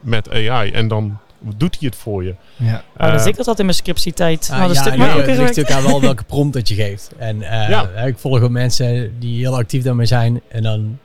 met 0.00 0.30
AI. 0.30 0.70
En 0.70 0.88
dan 0.88 1.18
doet 1.56 1.78
hij 1.78 1.88
het 1.88 1.96
voor 1.96 2.24
je. 2.24 2.34
Ja. 2.56 2.84
Oh, 2.96 3.12
dat 3.12 3.20
Eh, 3.20 3.26
ik 3.26 3.36
dat 3.36 3.46
had 3.46 3.58
in 3.58 3.64
mijn 3.64 3.76
scriptietijd. 3.76 4.48
Ah, 4.52 4.58
Nou, 4.58 4.68
een 4.68 4.74
ja, 4.74 4.80
stuk 4.80 4.90
nee, 4.92 5.00
makkelijker 5.00 5.32
het 5.32 5.42
ligt 5.42 5.56
natuurlijk 5.56 5.84
aan 5.84 5.90
wel 5.92 6.00
welke 6.10 6.24
prompt 6.24 6.54
dat 6.54 6.68
je 6.68 6.74
geeft. 6.74 7.10
En 7.18 7.42
eh, 7.42 7.68
Ja. 7.68 7.88
ik 7.88 8.18
volg 8.18 8.40
ook 8.40 8.50
mensen 8.50 9.14
die 9.18 9.38
heel 9.38 9.56
actief 9.56 9.82
daarmee 9.82 10.06
zijn. 10.06 10.40
En 10.48 10.62
dan, 10.62 10.98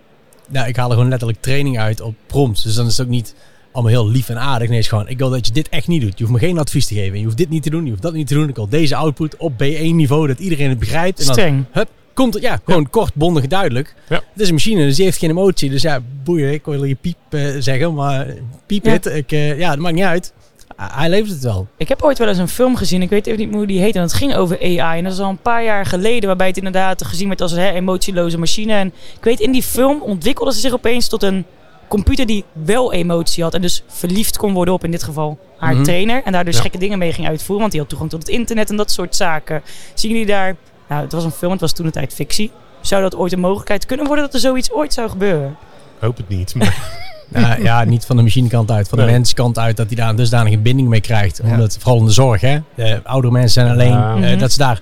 nou, 0.49 0.67
ik 0.67 0.75
haal 0.75 0.87
er 0.89 0.93
gewoon 0.93 1.09
letterlijk 1.09 1.41
training 1.41 1.79
uit 1.79 2.01
op 2.01 2.15
prompts. 2.27 2.63
Dus 2.63 2.75
dan 2.75 2.85
is 2.85 2.97
het 2.97 3.05
ook 3.05 3.11
niet 3.11 3.35
allemaal 3.77 4.01
heel 4.01 4.11
lief 4.11 4.29
en 4.29 4.39
aardig. 4.39 4.69
Nee, 4.69 4.77
is 4.79 4.87
gewoon, 4.87 5.07
ik 5.07 5.17
wil 5.17 5.29
dat 5.29 5.45
je 5.47 5.51
dit 5.53 5.69
echt 5.69 5.87
niet 5.87 6.01
doet. 6.01 6.17
Je 6.17 6.25
hoeft 6.25 6.39
me 6.41 6.47
geen 6.47 6.57
advies 6.59 6.87
te 6.87 6.93
geven. 6.93 7.17
Je 7.17 7.23
hoeft 7.23 7.37
dit 7.37 7.49
niet 7.49 7.63
te 7.63 7.69
doen, 7.69 7.83
je 7.83 7.89
hoeft 7.89 8.01
dat 8.01 8.13
niet 8.13 8.27
te 8.27 8.33
doen. 8.33 8.49
Ik 8.49 8.55
wil 8.55 8.67
deze 8.69 8.95
output 8.95 9.37
op 9.37 9.53
B1 9.53 9.81
niveau, 9.93 10.27
dat 10.27 10.39
iedereen 10.39 10.69
het 10.69 10.79
begrijpt. 10.79 11.19
En 11.19 11.25
dan 11.25 11.33
Streng. 11.33 11.65
komt 12.13 12.33
het, 12.33 12.43
ja, 12.43 12.59
gewoon 12.65 12.89
kort, 12.89 13.13
bondig, 13.13 13.47
duidelijk. 13.47 13.95
Ja. 14.09 14.15
Het 14.15 14.41
is 14.41 14.47
een 14.47 14.53
machine, 14.53 14.85
dus 14.85 14.95
die 14.95 15.05
heeft 15.05 15.17
geen 15.17 15.29
emotie. 15.29 15.69
Dus 15.69 15.81
ja, 15.81 15.99
boeien, 16.23 16.51
ik 16.53 16.65
wil 16.65 16.83
je 16.83 16.95
piep 16.95 17.17
eh, 17.29 17.41
zeggen, 17.59 17.93
maar 17.93 18.27
piep 18.65 18.85
Ja. 18.85 18.91
het. 18.91 19.05
Ik, 19.05 19.31
eh, 19.31 19.59
ja, 19.59 19.69
dat 19.69 19.79
maakt 19.79 19.95
niet 19.95 20.03
uit. 20.03 20.33
Hij 20.77 21.09
levert 21.09 21.29
het 21.31 21.43
wel. 21.43 21.67
Ik 21.77 21.87
heb 21.87 22.01
ooit 22.01 22.17
wel 22.17 22.27
eens 22.27 22.37
een 22.37 22.47
film 22.47 22.75
gezien, 22.75 23.01
ik 23.01 23.09
weet 23.09 23.27
even 23.27 23.39
niet 23.39 23.53
hoe 23.55 23.67
die 23.67 23.79
heet. 23.79 23.95
En 23.95 24.01
dat 24.01 24.13
ging 24.13 24.35
over 24.35 24.59
AI. 24.61 24.97
En 24.97 25.03
dat 25.03 25.13
is 25.13 25.19
al 25.19 25.29
een 25.29 25.41
paar 25.41 25.63
jaar 25.63 25.85
geleden, 25.85 26.27
waarbij 26.27 26.47
het 26.47 26.57
inderdaad 26.57 27.05
gezien 27.05 27.27
werd 27.27 27.41
als 27.41 27.51
een 27.51 27.59
hè, 27.59 27.71
emotieloze 27.71 28.37
machine. 28.37 28.73
En 28.73 28.87
ik 29.17 29.23
weet, 29.23 29.39
in 29.39 29.51
die 29.51 29.63
film 29.63 30.01
ontwikkelde 30.01 30.53
ze 30.53 30.59
zich 30.59 30.73
opeens 30.73 31.07
tot 31.07 31.23
een 31.23 31.45
computer 31.87 32.25
die 32.25 32.43
wel 32.51 32.93
emotie 32.93 33.43
had. 33.43 33.53
En 33.53 33.61
dus 33.61 33.83
verliefd 33.87 34.37
kon 34.37 34.53
worden 34.53 34.73
op, 34.73 34.83
in 34.83 34.91
dit 34.91 35.03
geval, 35.03 35.39
haar 35.57 35.73
Mhm. 35.73 35.83
trainer. 35.83 36.21
En 36.25 36.31
daar 36.31 36.45
dus 36.45 36.55
Ja. 36.55 36.61
gekke 36.61 36.77
dingen 36.77 36.97
mee 36.99 37.13
ging 37.13 37.27
uitvoeren, 37.27 37.59
want 37.59 37.71
die 37.71 37.79
had 37.79 37.89
toegang 37.89 38.09
tot 38.09 38.19
het 38.19 38.29
internet 38.29 38.69
en 38.69 38.75
dat 38.75 38.91
soort 38.91 39.15
zaken. 39.15 39.61
Zien 39.93 40.11
jullie 40.11 40.25
daar, 40.25 40.55
nou 40.89 41.01
het 41.03 41.11
was 41.11 41.23
een 41.23 41.31
film, 41.31 41.51
het 41.51 41.61
was 41.61 41.73
toen 41.73 41.85
een 41.85 41.91
tijd 41.91 42.13
fictie. 42.13 42.51
Zou 42.81 43.01
dat 43.01 43.15
ooit 43.15 43.31
een 43.33 43.39
mogelijkheid 43.39 43.85
kunnen 43.85 44.05
worden 44.05 44.25
dat 44.25 44.33
er 44.33 44.39
zoiets 44.39 44.71
ooit 44.71 44.93
zou 44.93 45.09
gebeuren? 45.09 45.49
Ik 45.49 46.03
hoop 46.03 46.17
het 46.17 46.29
niet. 46.29 46.55
Maar 46.55 46.75
Nou, 47.29 47.63
ja, 47.63 47.83
niet 47.83 48.05
van 48.05 48.15
de 48.15 48.21
machinekant 48.21 48.71
uit, 48.71 48.87
van 48.89 48.97
de 48.97 49.03
Nee. 49.03 49.13
menskant 49.13 49.57
uit, 49.59 49.77
dat 49.77 49.87
hij 49.87 49.95
daar 49.95 50.09
een 50.09 50.15
dusdanige 50.15 50.57
binding 50.57 50.87
mee 50.87 51.01
krijgt. 51.01 51.39
Ja. 51.43 51.49
Omdat, 51.51 51.77
vooral 51.79 51.99
in 51.99 52.05
de 52.05 52.11
zorg, 52.11 52.41
hè. 52.41 52.59
De 52.75 52.99
oudere 53.03 53.33
mensen 53.33 53.51
zijn 53.51 53.69
alleen, 53.73 53.89
Ja. 53.91 54.13
eh, 54.15 54.19
Mhm. 54.19 54.37
dat 54.37 54.51
ze 54.51 54.57
daar 54.57 54.81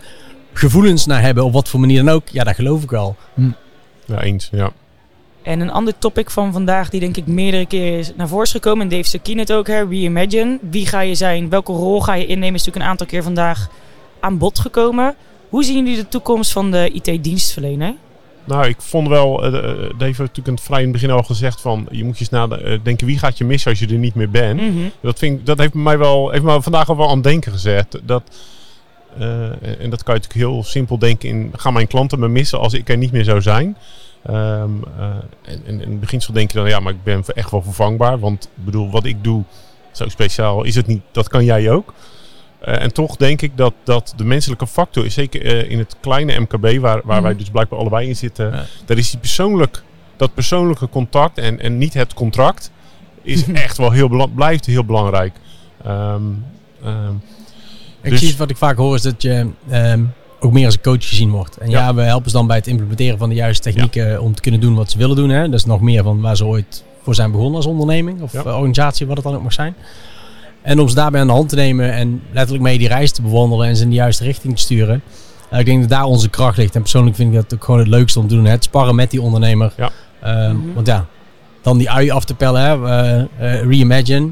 gevoelens 0.54 1.06
naar 1.06 1.22
hebben, 1.22 1.44
op 1.44 1.54
wat 1.54 1.70
voor 1.70 1.80
manier 1.80 2.04
dan 2.04 2.14
ook. 2.14 2.28
Ja, 2.30 2.44
dat 2.44 2.56
geloof 2.56 2.84
ik 2.84 2.90
wel. 2.90 3.16
ja, 4.06 4.22
eens. 4.22 4.50
Ja. 4.52 4.70
En 5.46 5.60
een 5.60 5.72
ander 5.72 5.94
topic 5.98 6.30
van 6.30 6.52
vandaag, 6.52 6.90
die 6.90 7.00
denk 7.00 7.18
ik 7.18 7.28
meerdere 7.28 7.66
keren 7.66 8.00
is 8.00 8.12
naar 8.16 8.28
voren 8.28 8.46
is 8.46 8.52
gekomen. 8.52 8.82
En 8.82 8.90
Dave 8.90 9.08
Sakine 9.08 9.40
het 9.40 9.54
ook, 9.54 9.68
hè, 9.68 9.84
Reimagine. 9.84 10.60
Wie 10.62 10.88
ga 10.88 11.02
je 11.02 11.16
zijn? 11.16 11.50
Welke 11.50 11.72
rol 11.72 12.02
ga 12.02 12.14
je 12.14 12.26
innemen? 12.26 12.56
Is 12.56 12.66
natuurlijk 12.66 12.86
een 12.86 12.92
aantal 12.92 13.08
keer 13.08 13.24
vandaag 13.24 13.70
aan 14.20 14.38
bod 14.38 14.60
gekomen. 14.60 15.16
Hoe 15.50 15.64
zien 15.64 15.76
jullie 15.76 15.96
de 15.96 16.08
toekomst 16.08 16.52
van 16.52 16.72
de 16.72 16.90
IT-dienstverlener? 16.94 17.94
Nou, 18.44 18.68
ik 18.68 18.82
vond 18.82 19.08
wel, 19.08 19.44
eh, 19.44 19.48
eh, 19.48 19.64
Dave 19.80 20.06
heeft 20.06 20.20
natuurlijk 20.20 20.48
in 20.48 20.54
het 20.54 20.64
vrij 20.64 20.80
in 20.80 20.84
het 20.84 20.94
begin 20.94 21.12
al 21.12 21.24
gezegd 21.24 21.62
van, 21.62 21.88
je 21.92 22.04
moet 22.04 22.18
je 22.18 22.20
eens 22.20 22.30
nadenken, 22.30 23.08
wie 23.08 23.20
gaat 23.20 23.38
je 23.38 23.44
missen 23.44 23.70
als 23.70 23.80
je 23.80 23.88
er 23.88 23.94
niet 23.94 24.16
meer 24.16 24.30
bent? 24.30 24.62
Mhm. 24.62 24.90
Dat, 25.02 25.20
vind 25.20 25.40
ik, 25.40 25.46
dat 25.46 25.58
heeft 25.58 25.74
mij 25.74 25.98
wel, 25.98 26.30
heeft 26.30 26.46
vandaag 26.46 26.90
al 26.90 26.98
wel 26.98 27.08
aan 27.08 27.14
het 27.16 27.24
denken 27.24 27.52
gezet. 27.52 28.00
Dat, 28.04 28.24
eh, 29.18 29.80
en 29.80 29.90
dat 29.90 30.04
kan 30.04 30.16
je 30.16 30.22
natuurlijk 30.22 30.34
heel 30.34 30.64
simpel 30.64 31.00
denken 31.00 31.30
in, 31.30 31.54
gaan 31.56 31.74
mijn 31.74 31.88
klanten 31.88 32.20
me 32.20 32.28
missen 32.28 32.60
als 32.60 32.74
ik 32.74 32.90
er 32.90 32.98
niet 32.98 33.12
meer 33.12 33.24
zou 33.24 33.42
zijn? 33.42 33.78
Ehm, 34.26 34.70
eh, 34.98 35.06
en, 35.42 35.62
en 35.66 35.82
in 35.82 35.90
het 35.92 36.00
beginsel 36.00 36.34
denk 36.34 36.52
je 36.52 36.58
dan, 36.58 36.68
ja, 36.68 36.80
maar 36.80 36.94
ik 36.94 37.04
ben 37.04 37.24
echt 37.36 37.52
wel 37.52 37.62
vervangbaar. 37.62 38.20
Want 38.20 38.44
ik 38.44 38.66
bedoel, 38.66 38.92
wat 38.92 39.06
ik 39.06 39.24
doe, 39.24 39.44
zo 39.92 40.10
speciaal 40.10 40.64
is 40.64 40.76
het 40.76 40.88
niet. 40.88 41.02
Dat 41.12 41.28
kan 41.28 41.46
jij 41.46 41.72
ook. 41.72 41.94
Eh, 42.60 42.82
en 42.82 42.94
toch 42.94 43.16
denk 43.16 43.42
ik 43.42 43.58
dat, 43.58 43.74
dat 43.84 44.14
de 44.18 44.24
menselijke 44.24 44.68
factor, 44.68 45.12
zeker 45.12 45.46
eh, 45.46 45.70
in 45.72 45.78
het 45.80 45.96
kleine 46.00 46.40
MKB, 46.40 46.80
waar, 46.80 47.02
waar 47.04 47.22
wij 47.22 47.32
Mhm. 47.32 47.40
dus 47.40 47.50
blijkbaar 47.50 47.80
allebei 47.80 48.08
in 48.08 48.16
zitten, 48.16 48.52
Ja. 48.52 48.64
daar 48.86 48.98
is 48.98 49.10
die 49.10 49.20
persoonlijk, 49.20 49.84
dat 50.16 50.34
persoonlijke 50.34 50.90
contact 50.90 51.38
en, 51.38 51.60
en 51.60 51.78
niet 51.78 51.94
het 51.94 52.14
contract, 52.14 52.72
is 53.22 53.46
echt 53.54 53.78
wel 53.78 53.92
heel 53.92 54.28
blijft 54.36 54.66
heel 54.66 54.86
belangrijk. 54.86 55.34
Ehm, 55.84 56.22
ehm, 56.84 57.14
Ik 58.02 58.12
Dus- 58.12 58.20
zie 58.20 58.38
wat 58.38 58.50
ik 58.50 58.58
vaak 58.58 58.78
hoor 58.78 58.96
is 58.96 59.02
dat 59.02 59.22
je 59.22 59.50
ook 60.40 60.52
meer 60.52 60.66
als 60.66 60.74
een 60.76 60.82
coach 60.82 61.08
gezien 61.08 61.30
wordt. 61.30 61.58
En 61.58 61.70
ja, 61.70 61.80
Ja. 61.80 61.94
we 61.94 62.02
helpen 62.02 62.30
ze 62.30 62.36
dan 62.38 62.48
bij 62.48 62.56
het 62.58 62.68
implementeren 62.68 63.18
van 63.18 63.30
de 63.30 63.36
juiste 63.36 63.64
technieken 63.72 64.22
om 64.22 64.36
te 64.36 64.42
kunnen 64.42 64.60
doen 64.60 64.76
wat 64.76 64.92
ze 64.92 64.98
willen 64.98 65.16
doen. 65.16 65.30
Hè. 65.30 65.44
Dat 65.50 65.54
is 65.60 65.66
nog 65.66 65.82
meer 65.82 66.04
van 66.04 66.22
waar 66.22 66.36
ze 66.38 66.46
ooit 66.46 66.84
voor 67.04 67.16
zijn 67.16 67.32
begonnen 67.32 67.56
als 67.56 67.66
onderneming 67.66 68.22
of 68.22 68.32
Ja. 68.34 68.40
eh, 68.44 68.54
organisatie, 68.56 69.08
wat 69.08 69.16
het 69.16 69.26
dan 69.26 69.36
ook 69.36 69.44
mag 69.44 69.54
zijn. 69.54 69.76
En 70.62 70.80
om 70.80 70.88
ze 70.90 70.96
daarbij 70.96 71.22
aan 71.22 71.28
de 71.28 71.34
hand 71.34 71.50
te 71.50 71.56
nemen 71.56 71.94
en 71.94 72.22
letterlijk 72.32 72.64
mee 72.64 72.78
die 72.78 72.88
reis 72.88 73.12
te 73.12 73.22
bewandelen 73.22 73.68
en 73.68 73.76
ze 73.76 73.84
in 73.84 73.90
de 73.90 73.96
juiste 73.96 74.24
richting 74.24 74.56
te 74.56 74.62
sturen. 74.62 75.02
Eh, 75.50 75.60
ik 75.60 75.66
denk 75.66 75.80
dat 75.82 75.90
daar 75.90 76.04
onze 76.04 76.30
kracht 76.30 76.58
ligt. 76.58 76.76
En 76.76 76.82
persoonlijk 76.82 77.16
vind 77.16 77.30
ik 77.30 77.36
dat 77.42 77.54
ook 77.54 77.64
gewoon 77.64 77.80
het 77.80 77.90
leukste 77.90 78.20
om 78.20 78.28
te 78.28 78.36
doen. 78.36 78.46
hè. 78.46 78.52
Het 78.52 78.64
sparren 78.64 78.96
met 78.96 79.12
die 79.12 79.22
ondernemer. 79.22 79.74
Ja. 79.78 79.92
Ehm, 80.22 80.56
Mhm. 80.56 80.74
Want 80.74 80.88
ja, 80.88 81.06
dan 81.62 81.78
die 81.78 81.90
ui 81.92 82.10
af 82.10 82.26
te 82.26 82.34
pellen. 82.36 82.62
Hè. 82.62 82.74
eh, 83.38 83.62
reimagine. 83.62 84.30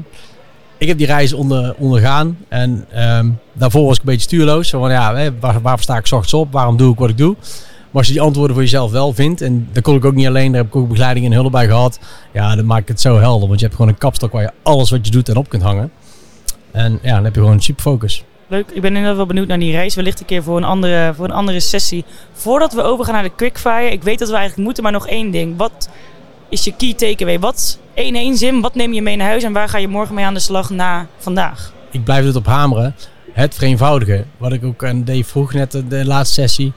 Ik 0.84 0.90
heb 0.90 0.98
die 0.98 1.06
reis 1.06 1.32
onder, 1.32 1.74
ondergaan. 1.78 2.38
En 2.48 2.84
ehm, 2.90 3.30
daarvoor 3.52 3.84
was 3.84 3.94
ik 3.94 4.00
een 4.00 4.06
beetje 4.06 4.20
stuurloos. 4.20 4.70
Van, 4.70 4.90
ja, 4.90 5.32
waar, 5.40 5.60
waar 5.60 5.78
sta 5.78 5.96
ik 5.96 6.04
ochtends 6.04 6.34
op? 6.34 6.52
Waarom 6.52 6.76
doe 6.76 6.92
ik 6.92 6.98
wat 6.98 7.08
ik 7.08 7.18
doe? 7.18 7.36
Maar 7.36 7.92
als 7.92 8.06
je 8.06 8.12
die 8.12 8.22
antwoorden 8.22 8.54
voor 8.54 8.64
jezelf 8.64 8.90
wel 8.90 9.12
vindt. 9.12 9.40
En 9.40 9.68
dat 9.72 9.82
kon 9.82 9.96
ik 9.96 10.04
ook 10.04 10.14
niet 10.14 10.26
alleen. 10.26 10.52
Daar 10.52 10.60
heb 10.60 10.70
ik 10.70 10.76
ook 10.76 10.88
begeleiding 10.88 11.26
en 11.26 11.32
hulp 11.32 11.52
bij 11.52 11.66
gehad. 11.66 11.98
Ja, 12.32 12.56
dan 12.56 12.66
maakt 12.66 12.88
het 12.88 13.00
zo 13.00 13.18
helder. 13.18 13.48
Want 13.48 13.60
je 13.60 13.66
hebt 13.66 13.76
gewoon 13.76 13.90
een 13.92 13.98
kapstok 13.98 14.32
waar 14.32 14.42
je 14.42 14.50
alles 14.62 14.90
wat 14.90 15.06
je 15.06 15.12
doet 15.12 15.28
en 15.28 15.36
op 15.36 15.48
kunt 15.48 15.62
hangen. 15.62 15.92
En 16.70 16.98
ja, 17.02 17.14
dan 17.14 17.24
heb 17.24 17.34
je 17.34 17.40
gewoon 17.40 17.62
super 17.62 17.82
focus. 17.82 18.24
Leuk, 18.46 18.70
ik 18.70 18.80
ben 18.80 18.90
inderdaad 18.90 19.16
wel 19.16 19.26
benieuwd 19.26 19.48
naar 19.48 19.58
die 19.58 19.72
reis. 19.72 19.94
Wellicht 19.94 20.20
een 20.20 20.26
keer 20.26 20.42
voor 20.42 20.56
een 20.56 20.64
andere, 20.64 21.14
voor 21.14 21.24
een 21.24 21.30
andere 21.30 21.60
sessie. 21.60 22.04
Voordat 22.32 22.72
we 22.72 22.82
overgaan 22.82 23.14
naar 23.14 23.22
de 23.22 23.34
quickfire. 23.36 23.90
Ik 23.90 24.02
weet 24.02 24.18
dat 24.18 24.28
we 24.28 24.34
eigenlijk 24.34 24.64
moeten, 24.64 24.82
maar 24.82 24.92
nog 24.92 25.08
één 25.08 25.30
ding. 25.30 25.56
Wat 25.56 25.88
is 26.48 26.64
je 26.64 26.76
key 26.76 26.94
takeaway? 26.94 27.38
Wat, 27.38 27.78
één 27.94 28.14
één 28.14 28.36
zin, 28.36 28.60
wat 28.60 28.74
neem 28.74 28.92
je 28.92 29.02
mee 29.02 29.16
naar 29.16 29.28
huis 29.28 29.42
en 29.42 29.52
waar 29.52 29.68
ga 29.68 29.78
je 29.78 29.88
morgen 29.88 30.14
mee 30.14 30.24
aan 30.24 30.34
de 30.34 30.40
slag 30.40 30.70
na 30.70 31.06
vandaag? 31.18 31.72
ik 31.94 32.04
blijf 32.04 32.24
het 32.24 32.36
op 32.36 32.46
hameren. 32.46 32.94
Het 33.32 33.54
vereenvoudigen. 33.54 34.26
Wat 34.36 34.52
ik 34.52 34.64
ook 34.64 34.84
aan 34.84 35.04
Dave 35.04 35.24
vroeg 35.24 35.52
net 35.52 35.72
de, 35.72 35.86
de 35.86 36.06
laatste 36.06 36.40
sessie. 36.40 36.72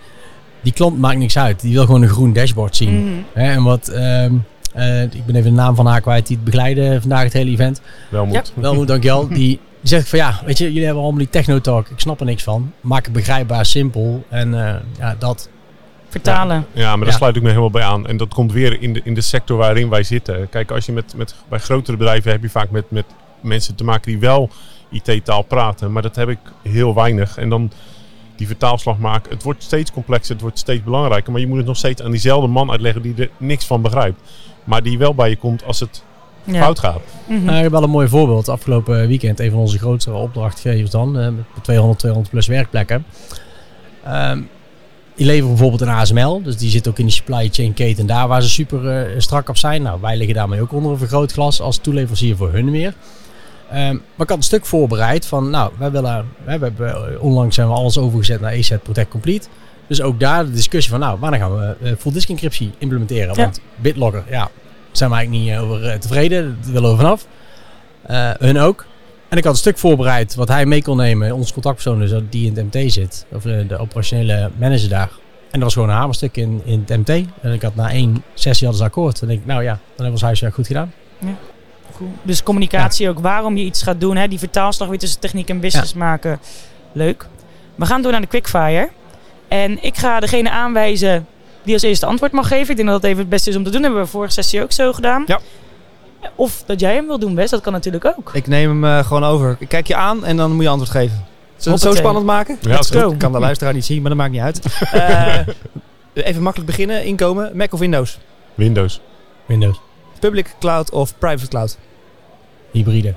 Die 0.62 0.74
klant 0.74 1.00
maakt 1.00 1.18
niks 1.18 1.38
uit. 1.38 1.62
Die 1.62 1.74
wil 1.74 1.86
gewoon 1.86 2.02
een 2.02 2.10
groen 2.10 2.34
dashboard 2.34 2.76
zien. 2.76 3.04
Mhm. 3.04 3.14
Hè, 3.34 3.52
en 3.52 3.64
wat, 3.64 3.88
ehm, 3.88 4.34
eh, 4.74 5.04
ik 5.04 5.26
ben 5.26 5.36
even 5.36 5.50
de 5.50 5.62
naam 5.62 5.76
van 5.76 5.86
haar 5.86 6.02
kwijt 6.02 6.28
die 6.28 6.36
het 6.36 6.46
begeleiden 6.46 7.02
vandaag 7.02 7.24
het 7.24 7.34
hele 7.34 7.52
event. 7.52 7.82
wel 8.10 8.26
moet. 8.26 8.54
Wel 8.56 8.76
moet, 8.76 8.88
dankjewel. 8.88 9.28
Die, 9.28 9.38
die 9.38 9.60
zegt 9.94 10.10
van 10.10 10.20
ja, 10.20 10.42
weet 10.46 10.58
je, 10.58 10.66
jullie 10.66 10.86
hebben 10.86 11.04
allemaal 11.04 11.20
die 11.20 11.30
technotalk. 11.30 11.90
Ik 11.90 12.00
snap 12.00 12.20
er 12.20 12.26
niks 12.26 12.44
van. 12.44 12.74
Maak 12.82 13.04
het 13.04 13.14
begrijpbaar, 13.14 13.66
simpel. 13.66 14.26
En 14.30 14.68
eh, 14.68 14.76
ja, 15.00 15.16
dat. 15.20 15.50
Vertalen. 16.10 16.66
Ja, 16.74 16.90
maar 16.90 16.98
daar 17.06 17.08
Ja. 17.14 17.18
sluit 17.18 17.36
ik 17.36 17.42
me 17.42 17.48
helemaal 17.48 17.70
bij 17.72 17.84
aan. 17.84 18.08
En 18.08 18.18
dat 18.18 18.34
komt 18.34 18.52
weer 18.52 18.82
in 18.82 18.94
de, 18.94 19.02
in 19.04 19.14
de 19.14 19.22
sector 19.22 19.58
waarin 19.58 19.90
wij 19.90 20.04
zitten. 20.04 20.50
Kijk, 20.50 20.72
als 20.72 20.86
je 20.86 20.92
met, 20.92 21.14
met, 21.16 21.36
bij 21.50 21.60
grotere 21.60 21.98
bedrijven 21.98 22.32
heb 22.32 22.42
je 22.42 22.50
vaak 22.50 22.70
met, 22.70 22.92
met 22.92 23.06
mensen 23.42 23.76
te 23.76 23.84
maken 23.84 24.12
die 24.12 24.20
wel 24.20 24.50
IT-taal 24.92 25.42
praten. 25.42 25.92
Maar 25.92 26.02
dat 26.02 26.16
heb 26.16 26.30
ik 26.30 26.38
heel 26.62 26.94
weinig. 26.94 27.38
En 27.38 27.50
dan 27.50 27.72
die 28.36 28.48
vertaalslag 28.48 28.98
maken. 28.98 29.32
Het 29.32 29.44
wordt 29.44 29.64
steeds 29.64 29.92
complexer, 29.92 30.34
het 30.34 30.42
wordt 30.42 30.60
steeds 30.60 30.84
belangrijker. 30.84 31.32
Maar 31.32 31.42
je 31.42 31.48
moet 31.48 31.58
het 31.58 31.66
nog 31.66 31.78
steeds 31.78 32.02
aan 32.02 32.12
diezelfde 32.12 32.48
man 32.48 32.72
uitleggen 32.72 33.02
die 33.02 33.14
er 33.18 33.30
niks 33.38 33.66
van 33.66 33.82
begrijpt. 33.82 34.20
Maar 34.64 34.84
die 34.84 34.98
wel 34.98 35.16
bij 35.16 35.30
je 35.30 35.36
komt 35.38 35.64
als 35.66 35.80
het 35.80 36.04
Ja. 36.44 36.62
fout 36.62 36.80
gaat. 36.80 37.02
Ik 37.28 37.50
heb 37.50 37.72
wel 37.72 37.84
een 37.84 37.90
mooi 37.90 38.08
voorbeeld. 38.08 38.50
Afgelopen 38.50 39.08
weekend, 39.08 39.40
een 39.40 39.52
van 39.52 39.60
onze 39.60 39.78
grootste 39.78 40.12
opdrachtgevers 40.14 40.90
dan, 40.92 41.20
eh, 41.20 41.28
met 41.28 41.64
200, 41.64 42.00
200 42.00 42.32
plus 42.32 42.48
werkplekken. 42.48 43.06
Ehm, 44.04 44.42
die 45.18 45.26
leveren 45.26 45.48
bijvoorbeeld 45.48 45.82
een 45.82 45.96
ASML, 45.96 46.42
dus 46.42 46.58
die 46.58 46.70
zit 46.70 46.88
ook 46.88 47.00
in 47.00 47.06
de 47.06 47.12
supply 47.12 47.50
chain 47.52 47.74
keten 47.74 48.06
daar 48.06 48.28
waar 48.28 48.42
ze 48.42 48.50
super 48.50 48.90
eh, 48.90 49.20
strak 49.20 49.50
op 49.50 49.58
zijn. 49.58 49.82
Nou, 49.82 50.02
wij 50.02 50.18
liggen 50.18 50.36
daarmee 50.36 50.62
ook 50.62 50.72
onder 50.72 50.92
een 50.92 50.98
vergrootglas 50.98 51.62
als 51.62 51.78
toeleverancier 51.78 52.36
voor 52.36 52.52
hun 52.52 52.72
weer. 52.72 52.94
Ehm, 53.70 53.94
maar 53.94 54.26
ik 54.26 54.30
had 54.30 54.38
een 54.38 54.44
stuk 54.44 54.66
voorbereid 54.66 55.26
van, 55.26 55.50
nou, 55.50 55.72
wij 55.78 55.92
willen, 55.92 56.26
we 56.44 56.52
hebben, 56.52 56.76
eh, 56.80 57.24
onlangs 57.24 57.56
zijn 57.56 57.68
we 57.68 57.74
alles 57.74 57.98
overgezet 57.98 58.42
naar 58.42 58.52
ESET 58.52 58.84
Protect 58.84 59.10
Complete. 59.10 59.48
Dus 59.88 60.02
ook 60.02 60.20
daar 60.20 60.46
de 60.46 60.52
discussie 60.52 60.92
van, 60.92 61.00
nou, 61.00 61.20
wanneer 61.20 61.40
gaan 61.40 61.58
we 61.58 61.76
eh, 61.82 61.92
full 61.98 62.12
disk 62.12 62.30
encryptie 62.30 62.72
implementeren? 62.78 63.36
Ja. 63.36 63.42
Want 63.42 63.62
BitLocker, 63.76 64.24
ja, 64.30 64.50
zijn 64.92 65.10
we 65.10 65.16
eigenlijk 65.16 65.46
niet 65.46 65.58
over 65.58 66.00
tevreden. 66.00 66.58
Daar 66.64 66.72
willen 66.72 66.90
we 66.90 66.96
vanaf. 66.96 67.28
Hun 68.40 68.60
ook. 68.60 68.86
En 69.30 69.38
ik 69.38 69.44
had 69.44 69.54
een 69.54 69.60
stuk 69.60 69.78
voorbereid 69.78 70.36
wat 70.36 70.48
hij 70.48 70.66
mee 70.66 70.82
kon 70.82 70.98
nemen. 70.98 71.36
Onze 71.36 71.54
contactpersoon 71.54 72.00
dus, 72.00 72.12
die 72.30 72.46
in 72.46 72.56
het 72.56 72.74
MT 72.74 72.92
zit. 72.92 73.26
Of 73.32 73.46
eh, 73.46 73.68
de 73.68 73.78
operationele 73.78 74.52
manager 74.58 74.90
daar. 74.90 75.10
En 75.52 75.60
dat 75.60 75.62
was 75.62 75.74
gewoon 75.74 75.90
een 75.90 75.96
hamerstuk 75.96 76.38
in, 76.38 76.62
in 76.66 76.84
het 76.86 76.98
MT. 76.98 77.10
En 77.42 77.54
ik 77.54 77.62
had 77.62 77.76
na 77.76 77.90
één 77.90 78.24
sessie 78.34 78.68
hadden 78.68 78.86
ze 78.86 78.90
akkoord. 78.90 79.22
En 79.22 79.30
ik, 79.30 79.46
nou 79.46 79.64
ja, 79.64 79.72
dan 79.72 79.80
hebben 79.88 80.06
we 80.06 80.12
ons 80.12 80.22
huiswerk 80.22 80.54
goed 80.54 80.68
gedaan. 80.68 80.94
Goed. 81.96 82.08
Dus 82.22 82.44
communicatie 82.44 83.10
ook, 83.10 83.20
waarom 83.20 83.58
je 83.58 83.64
iets 83.64 83.82
gaat 83.82 84.00
doen. 84.00 84.16
Hè? 84.16 84.28
Die 84.28 84.40
vertaalslag 84.40 84.90
weer 84.90 85.00
tussen 85.00 85.20
techniek 85.20 85.50
en 85.50 85.60
business 85.60 85.94
maken. 85.94 86.40
Leuk. 86.92 87.28
We 87.76 87.86
gaan 87.86 88.02
door 88.02 88.12
naar 88.12 88.22
de 88.22 88.28
quickfire. 88.28 88.90
En 89.48 89.84
ik 89.84 89.98
ga 89.98 90.20
degene 90.20 90.50
aanwijzen 90.50 91.28
die 91.64 91.74
als 91.74 91.84
eerste 91.84 92.06
antwoord 92.06 92.32
mag 92.32 92.48
geven. 92.48 92.70
Ik 92.70 92.76
denk 92.76 92.88
dat 92.90 93.02
dat 93.02 93.10
even 93.10 93.22
het 93.22 93.30
beste 93.30 93.50
is 93.50 93.56
om 93.56 93.64
te 93.64 93.70
doen. 93.70 93.82
Dat 93.82 93.92
hebben 93.92 94.08
we 94.08 94.16
vorige 94.16 94.34
sessie 94.34 94.62
ook 94.62 94.72
zo 94.72 94.94
gedaan. 94.94 95.24
Ja. 95.28 95.40
Of 96.36 96.64
dat 96.66 96.80
jij 96.80 96.94
hem 96.94 97.08
wil 97.08 97.20
doen, 97.20 97.36
Wes. 97.36 97.50
Dat 97.50 97.62
kan 97.62 97.74
natuurlijk 97.74 98.06
ook. 98.06 98.32
Ik 98.34 98.48
neem 98.48 98.70
hem 98.70 98.98
eh, 99.00 99.06
gewoon 99.06 99.24
over. 99.24 99.56
Ik 99.60 99.68
kijk 99.68 99.88
je 99.88 99.96
aan 99.96 100.26
en 100.26 100.38
dan 100.38 100.52
moet 100.52 100.64
je 100.64 100.70
antwoord 100.70 100.92
geven. 100.92 101.26
Zullen 101.58 101.80
we 101.80 101.86
het 101.86 101.96
zo 101.96 102.02
spannend 102.02 102.26
maken? 102.26 102.58
Ja, 102.62 102.70
Let's 102.70 102.92
go. 102.92 103.16
Kan 103.18 103.32
de 103.32 103.40
luisteraar 103.40 103.74
niet 103.74 103.86
zien, 103.86 104.02
maar 104.02 104.10
dat 104.10 104.20
maakt 104.20 104.32
niet 104.32 104.42
uit. 104.42 104.62
Eh, 106.14 106.26
even 106.26 106.42
makkelijk 106.42 106.70
beginnen. 106.70 107.06
Inkomen. 107.06 107.58
Mac 107.58 107.74
of 107.74 107.80
Windows? 107.80 108.20
Windows. 108.56 109.02
Windows. 109.46 109.82
Public 110.20 110.56
cloud 110.60 110.92
of 110.92 111.18
private 111.18 111.48
cloud? 111.48 111.78
Hybride. 112.72 113.14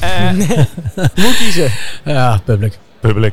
Eh, 0.00 0.30
moet 1.24 1.36
kiezen. 1.36 1.70
Ja, 2.04 2.40
public. 2.44 2.78
Public. 3.00 3.32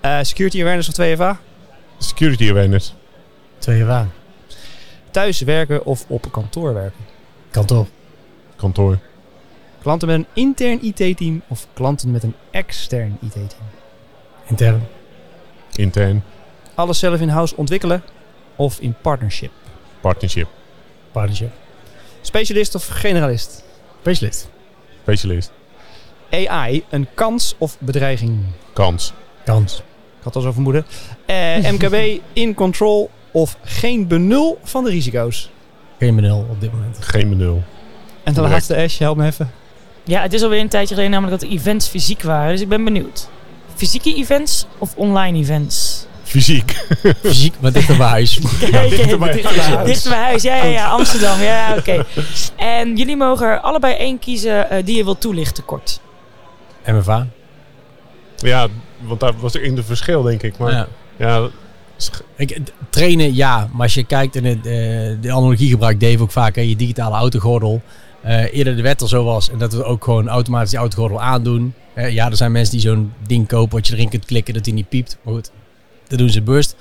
Eh, 0.00 0.18
security 0.22 0.60
awareness 0.60 0.88
of 0.88 0.94
2FA? 0.94 1.40
Security 1.98 2.50
awareness. 2.50 2.94
Twee 3.58 3.78
jaar 3.78 4.06
Thuis 5.10 5.40
werken 5.40 5.84
of 5.84 6.04
op 6.08 6.32
kantoor 6.32 6.74
werken? 6.74 7.09
Kantoor. 7.50 7.86
Kantoor. 8.56 8.98
Klanten 9.82 10.08
met 10.08 10.16
een 10.16 10.26
intern 10.32 10.78
IT-team 10.82 11.42
of 11.48 11.66
klanten 11.72 12.10
met 12.10 12.22
een 12.22 12.34
extern 12.50 13.18
IT-team? 13.20 13.48
Intern. 14.46 14.86
Intern. 15.74 16.22
Alles 16.74 16.98
zelf 16.98 17.20
in-house 17.20 17.56
ontwikkelen 17.56 18.02
of 18.56 18.80
in 18.80 18.94
partnership? 19.02 19.50
Partnership. 20.00 20.48
Partnership. 21.12 21.50
Specialist 22.20 22.74
of 22.74 22.86
generalist? 22.86 23.64
Specialist. 24.00 24.48
Specialist. 25.02 25.50
AI, 26.30 26.84
een 26.90 27.06
kans 27.14 27.54
of 27.58 27.76
bedreiging? 27.78 28.38
Kans. 28.72 29.12
Kans. 29.44 29.76
Ik 30.18 30.24
had 30.24 30.36
al 30.36 30.42
zo 30.42 30.52
vermoeden. 30.52 30.86
Eh, 31.26 31.70
MKB, 31.70 32.20
in 32.32 32.54
control 32.54 33.10
of 33.30 33.56
geen 33.62 34.06
benul 34.06 34.58
van 34.62 34.84
de 34.84 34.90
risico's? 34.90 35.50
Geen 36.00 36.14
benul 36.14 36.46
op 36.50 36.60
dit 36.60 36.72
moment. 36.72 36.96
Geen 37.00 37.28
benul. 37.28 37.62
En 38.22 38.34
de 38.34 38.40
laatste, 38.40 38.76
Ash, 38.76 38.98
help 38.98 39.16
me 39.16 39.26
even. 39.26 39.50
Ja, 40.04 40.22
het 40.22 40.32
is 40.32 40.42
alweer 40.42 40.60
een 40.60 40.68
tijdje 40.68 40.94
geleden 40.94 41.12
namelijk 41.12 41.40
dat 41.40 41.50
de 41.50 41.56
events 41.56 41.88
fysiek 41.88 42.22
waren. 42.22 42.50
Dus 42.52 42.60
ik 42.60 42.68
ben 42.68 42.84
benieuwd. 42.84 43.28
Fysieke 43.74 44.14
events 44.14 44.66
of 44.78 44.94
online 44.96 45.38
events? 45.38 46.06
Fysiek. 46.22 46.86
Fysiek, 47.22 47.54
maar 47.60 47.72
dichter 47.72 47.96
bij 47.96 48.06
huis. 48.08 48.40
Kijk, 48.70 48.90
dichter 48.90 49.18
bij 49.18 49.42
huis. 49.42 49.68
bij 49.68 49.84
dichter 49.84 50.10
bij 50.10 50.20
huis. 50.20 50.42
Ja, 50.42 50.56
ja, 50.56 50.64
ja. 50.64 50.88
Amsterdam. 50.88 51.40
Ja, 51.40 51.74
oké. 51.78 52.04
En 52.56 52.96
jullie 52.96 53.16
mogen 53.16 53.46
er 53.46 53.60
allebei 53.60 53.94
één 53.94 54.18
kiezen 54.18 54.70
eh, 54.70 54.84
die 54.84 54.96
je 54.96 55.04
wilt 55.04 55.20
toelichten 55.20 55.64
kort. 55.64 56.00
MFA. 56.86 57.26
Ja, 58.36 58.66
want 59.00 59.20
daar 59.20 59.32
was 59.38 59.54
er 59.54 59.62
in 59.62 59.74
de 59.74 59.82
verschil, 59.82 60.22
denk 60.22 60.42
ik. 60.42 60.58
Maar 60.58 60.72
ja, 60.72 60.86
Ja. 61.16 61.48
Ik, 62.36 62.58
trainen, 62.90 63.34
ja. 63.34 63.68
Maar 63.72 63.82
als 63.82 63.94
je 63.94 64.04
kijkt 64.04 64.36
in 64.36 64.44
eh, 64.44 64.62
de 65.20 65.32
analogie 65.32 65.68
gebruikt 65.68 66.00
Dave 66.00 66.22
ook 66.22 66.30
vaak. 66.30 66.54
Hè, 66.54 66.60
je 66.60 66.76
digitale 66.76 67.14
autogordel. 67.14 67.82
Eh, 68.20 68.54
eerder 68.54 68.76
de 68.76 68.82
wet 68.82 69.00
er 69.00 69.08
zo 69.08 69.24
was. 69.24 69.50
En 69.50 69.58
dat 69.58 69.72
we 69.72 69.84
ook 69.84 70.04
gewoon 70.04 70.28
automatisch 70.28 70.70
die 70.70 70.78
autogordel 70.78 71.20
aandoen. 71.20 71.74
Eh, 71.94 72.10
ja, 72.10 72.30
er 72.30 72.36
zijn 72.36 72.52
mensen 72.52 72.72
die 72.72 72.88
zo'n 72.88 73.12
ding 73.26 73.48
kopen 73.48 73.76
wat 73.76 73.86
je 73.86 73.92
erin 73.92 74.08
kunt 74.08 74.24
klikken 74.24 74.54
dat 74.54 74.64
hij 74.64 74.74
niet 74.74 74.88
piept. 74.88 75.18
Maar 75.22 75.34
goed, 75.34 75.50
dat 76.08 76.18
doen 76.18 76.30
ze 76.30 76.42
bewust. 76.42 76.76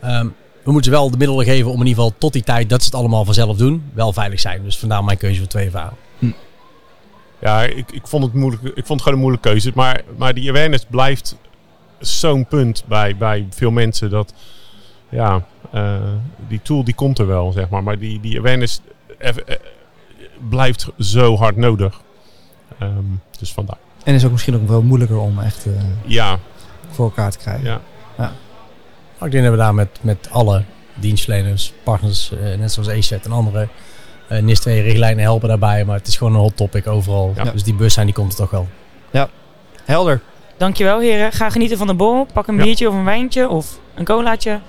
Ehm, 0.00 0.26
we 0.64 0.72
moeten 0.72 0.90
wel 0.90 1.10
de 1.10 1.16
middelen 1.16 1.44
geven 1.44 1.70
om 1.70 1.80
in 1.80 1.86
ieder 1.86 2.02
geval 2.02 2.18
tot 2.18 2.32
die 2.32 2.42
tijd 2.42 2.68
dat 2.68 2.80
ze 2.80 2.86
het 2.86 2.94
allemaal 2.94 3.24
vanzelf 3.24 3.56
doen. 3.56 3.82
Wel 3.94 4.12
veilig 4.12 4.40
zijn. 4.40 4.62
Dus 4.64 4.78
vandaar 4.78 5.04
mijn 5.04 5.18
keuze 5.18 5.38
voor 5.38 5.48
twee 5.48 5.70
verhalen. 5.70 5.96
ja 7.40 7.62
ik, 7.62 7.92
ik, 7.92 8.06
vond 8.06 8.24
het 8.24 8.32
moeilijk, 8.32 8.62
ik 8.62 8.86
vond 8.86 8.88
het 8.88 9.02
gewoon 9.02 9.14
een 9.14 9.24
moeilijke 9.24 9.48
keuze. 9.48 9.72
Maar, 9.74 10.02
maar 10.16 10.34
die 10.34 10.50
awareness 10.50 10.86
blijft 10.90 11.36
zo'n 12.02 12.46
punt 12.46 12.84
bij, 12.86 13.16
bij 13.16 13.46
veel 13.50 13.70
mensen. 13.70 14.10
Dat 14.10 14.32
ja, 15.08 15.44
eh, 15.72 15.96
die 16.48 16.60
tool 16.62 16.84
die 16.84 16.94
komt 16.94 17.18
er 17.18 17.26
wel, 17.26 17.52
zeg 17.52 17.68
maar. 17.68 17.82
Maar 17.82 17.98
die, 17.98 18.20
die 18.20 18.38
awareness 18.38 18.80
eh, 19.18 19.28
eh, 19.28 19.56
blijft 20.48 20.88
zo 20.98 21.36
hard 21.36 21.56
nodig. 21.56 22.00
Ehm, 22.78 23.04
dus 23.38 23.52
vandaar. 23.52 23.76
En 24.04 24.14
is 24.14 24.24
ook 24.24 24.30
misschien 24.30 24.54
ook 24.54 24.68
wel 24.68 24.82
moeilijker 24.82 25.18
om 25.18 25.40
echt 25.40 25.66
eh, 25.66 25.72
Ja, 26.04 26.38
voor 26.90 27.04
elkaar 27.04 27.30
te 27.30 27.38
krijgen. 27.38 27.64
ja. 27.64 27.80
Maar 29.18 29.30
ik 29.30 29.36
denk 29.36 29.50
dat 29.50 29.56
we 29.58 29.64
daar 29.64 29.74
met, 29.74 29.98
met 30.00 30.28
alle 30.30 30.62
dienstverleners, 30.94 31.72
partners, 31.82 32.32
net 32.58 32.72
zoals 32.72 32.88
ACET 32.88 33.24
en 33.24 33.32
andere 33.32 33.68
eh 34.28 34.42
NIS-2-richtlijnen 34.42 35.22
helpen 35.22 35.48
daarbij. 35.48 35.84
Maar 35.84 35.96
het 35.96 36.06
is 36.06 36.16
gewoon 36.16 36.34
een 36.34 36.40
hot 36.40 36.56
topic 36.56 36.86
overal. 36.86 37.32
Ja. 37.36 37.44
Dus 37.44 37.62
die 37.62 37.74
bewustzijn 37.74 38.06
die 38.06 38.14
komt 38.14 38.32
er 38.32 38.38
toch 38.38 38.50
wel. 38.50 38.68
Helder. 39.84 40.20
Dankjewel 40.56 40.98
heren. 41.00 41.32
Ga 41.32 41.50
genieten 41.50 41.78
van 41.78 41.86
de 41.86 41.94
borrel. 41.94 42.26
Pak 42.32 42.46
een 42.46 42.56
Ja. 42.56 42.62
biertje 42.62 42.88
of 42.88 42.94
een 42.94 43.04
wijntje 43.04 43.48
of 43.48 43.78
een 43.94 44.04
colaatje. 44.04 44.60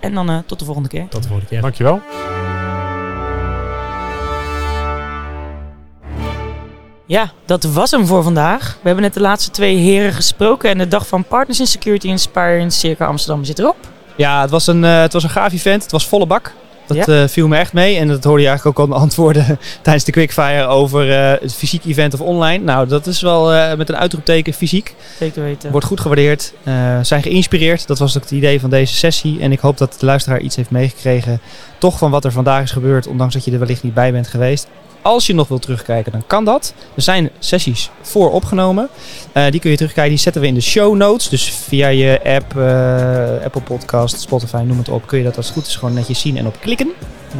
En 0.00 0.14
dan 0.14 0.30
eh, 0.30 0.38
tot 0.46 0.58
de 0.58 0.64
volgende 0.64 0.88
keer. 0.88 1.06
Tot 1.08 1.22
de 1.22 1.28
volgende 1.28 1.50
keer. 1.50 1.60
Dankjewel. 1.60 2.00
Ja, 7.06 7.30
dat 7.44 7.64
was 7.64 7.90
hem 7.90 8.06
voor 8.06 8.22
vandaag. 8.22 8.72
We 8.80 8.86
hebben 8.86 9.02
net 9.04 9.14
de 9.14 9.20
laatste 9.20 9.50
twee 9.50 9.76
heren 9.76 10.12
gesproken. 10.12 10.70
En 10.70 10.78
de 10.78 10.88
dag 10.88 11.06
van 11.06 11.24
Partners 11.24 11.60
in 11.60 11.66
Security 11.66 12.06
Inspire 12.08 12.58
in 12.58 12.70
Circa 12.70 13.06
Amsterdam 13.06 13.44
zit 13.44 13.58
erop. 13.58 13.76
Ja, 14.16 14.40
het 14.40 14.50
was 14.50 14.66
een, 14.66 14.84
eh, 14.84 15.00
het 15.00 15.12
was 15.12 15.22
een 15.22 15.30
gaaf 15.30 15.52
event. 15.52 15.82
Het 15.82 15.92
was 15.92 16.06
volle 16.06 16.26
bak. 16.26 16.52
Dat 16.88 17.06
Ja. 17.06 17.22
eh, 17.22 17.28
viel 17.28 17.48
me 17.48 17.56
echt 17.56 17.72
mee. 17.72 17.96
En 17.96 18.08
dat 18.08 18.24
hoorde 18.24 18.42
je 18.42 18.48
eigenlijk 18.48 18.78
ook 18.78 18.88
al 18.88 18.94
de 18.94 19.00
antwoorden 19.00 19.58
tijdens 19.82 20.04
de 20.04 20.12
quickfire 20.12 20.66
over 20.66 21.12
eh, 21.12 21.40
het 21.40 21.54
fysiek 21.54 21.84
event 21.84 22.14
of 22.14 22.20
online. 22.20 22.64
Nou, 22.64 22.88
dat 22.88 23.06
is 23.06 23.20
wel 23.20 23.52
eh, 23.52 23.76
met 23.76 23.88
een 23.88 23.96
uitroepteken 23.96 24.52
fysiek. 24.52 24.94
Zeker 25.18 25.42
weten. 25.42 25.70
Wordt 25.70 25.86
goed 25.86 26.00
gewaardeerd. 26.00 26.52
zijn 27.02 27.22
geïnspireerd. 27.22 27.86
Dat 27.86 27.98
was 27.98 28.16
ook 28.16 28.22
het 28.22 28.30
idee 28.32 28.60
van 28.60 28.70
deze 28.70 28.94
sessie. 28.94 29.40
En 29.40 29.52
ik 29.52 29.58
hoop 29.60 29.78
dat 29.78 29.96
de 29.98 30.06
luisteraar 30.06 30.40
iets 30.40 30.56
heeft 30.56 30.70
meegekregen. 30.70 31.40
Toch 31.78 31.98
van 31.98 32.10
wat 32.10 32.24
er 32.24 32.32
vandaag 32.32 32.62
is 32.62 32.70
gebeurd. 32.70 33.06
Ondanks 33.06 33.34
dat 33.34 33.44
je 33.44 33.52
er 33.52 33.58
wellicht 33.58 33.82
niet 33.82 33.94
bij 33.94 34.12
bent 34.12 34.28
geweest. 34.28 34.66
Als 35.08 35.26
je 35.26 35.34
nog 35.34 35.48
wilt 35.48 35.62
terugkijken, 35.62 36.12
dan 36.12 36.22
kan 36.26 36.44
dat. 36.44 36.74
Er 36.94 37.02
zijn 37.02 37.30
sessies 37.38 37.90
voor 38.02 38.30
opgenomen. 38.30 38.88
Eh, 39.32 39.50
die 39.50 39.60
kun 39.60 39.70
je 39.70 39.76
terugkijken. 39.76 40.12
Die 40.12 40.22
zetten 40.22 40.42
we 40.42 40.48
in 40.48 40.54
de 40.54 40.60
show 40.60 40.96
notes. 40.96 41.28
Dus 41.28 41.52
via 41.52 41.88
je 41.88 42.20
app, 42.24 42.56
eh, 42.56 43.44
Apple 43.44 43.60
Podcast, 43.60 44.20
Spotify, 44.20 44.62
noem 44.66 44.78
het 44.78 44.88
op. 44.88 45.06
Kun 45.06 45.18
je 45.18 45.24
dat 45.24 45.36
als 45.36 45.46
het 45.46 45.54
goed 45.54 45.66
is 45.66 45.76
gewoon 45.76 45.94
netjes 45.94 46.20
zien 46.20 46.36
en 46.36 46.46
op 46.46 46.56
klikken. 46.60 46.92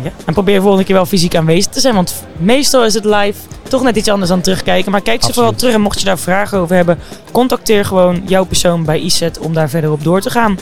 Ja. 0.03 0.11
En 0.25 0.33
probeer 0.33 0.61
volgende 0.61 0.85
keer 0.85 0.95
wel 0.95 1.07
fysiek 1.07 1.37
aanwezig 1.37 1.73
te 1.73 1.81
zijn. 1.81 1.95
Want 1.95 2.25
meestal 2.37 2.85
is 2.85 2.95
het 2.95 3.05
live 3.05 3.41
toch 3.69 3.83
net 3.83 3.97
iets 3.97 4.09
anders 4.09 4.31
dan 4.31 4.41
terugkijken. 4.41 4.91
Maar 4.91 5.01
kijk 5.01 5.23
ze 5.23 5.33
vooral 5.33 5.55
terug. 5.55 5.75
En 5.75 5.81
mocht 5.81 5.99
je 5.99 6.05
daar 6.05 6.19
vragen 6.19 6.59
over 6.59 6.77
hebben, 6.77 6.99
contacteer 7.33 7.85
gewoon 7.85 8.23
jouw 8.27 8.45
persoon 8.45 8.85
bij 8.85 9.01
ISET 9.01 9.39
om 9.39 9.55
daar 9.55 9.69
verder 9.69 9.93
op 9.93 10.05
door 10.05 10.21
te 10.21 10.31
gaan. 10.31 10.59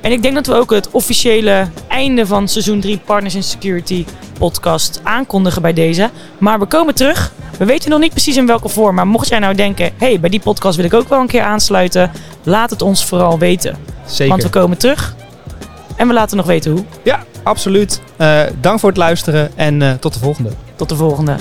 En 0.00 0.12
ik 0.12 0.22
denk 0.22 0.34
dat 0.34 0.46
we 0.46 0.54
ook 0.54 0.70
het 0.70 0.90
officiële 0.90 1.68
einde 1.88 2.26
van 2.26 2.48
seizoen 2.48 2.80
3 2.80 2.98
Partners 2.98 3.34
in 3.34 3.42
Security 3.42 4.04
podcast 4.38 5.00
aankondigen 5.02 5.62
bij 5.62 5.72
deze. 5.72 6.10
Maar 6.38 6.58
we 6.58 6.66
komen 6.66 6.94
terug. 6.94 7.32
We 7.58 7.64
weten 7.64 7.90
nog 7.90 8.00
niet 8.00 8.10
precies 8.10 8.36
in 8.36 8.46
welke 8.46 8.68
vorm. 8.68 8.94
Maar 8.94 9.06
mocht 9.06 9.28
jij 9.28 9.38
nou 9.38 9.54
denken, 9.54 9.92
hey, 9.96 10.20
bij 10.20 10.30
die 10.30 10.40
podcast 10.40 10.76
wil 10.76 10.84
ik 10.84 10.94
ook 10.94 11.08
wel 11.08 11.20
een 11.20 11.26
keer 11.26 11.42
aansluiten. 11.42 12.10
Laat 12.42 12.70
het 12.70 12.82
ons 12.82 13.04
vooral 13.04 13.38
weten. 13.38 13.76
Zeker. 14.06 14.28
Want 14.28 14.42
we 14.42 14.48
komen 14.48 14.78
terug. 14.78 15.14
En 15.96 16.08
we 16.08 16.14
laten 16.14 16.36
nog 16.36 16.46
weten 16.46 16.70
hoe. 16.70 16.84
Ja, 17.02 17.24
absoluut. 17.42 18.00
Eh, 18.16 18.40
dank 18.60 18.80
voor 18.80 18.88
het 18.88 18.98
luisteren 18.98 19.56
en 19.56 19.82
eh, 19.82 19.92
tot 19.92 20.12
de 20.12 20.18
volgende. 20.18 20.50
Tot 20.76 20.88
de 20.88 20.96
volgende. 20.96 21.36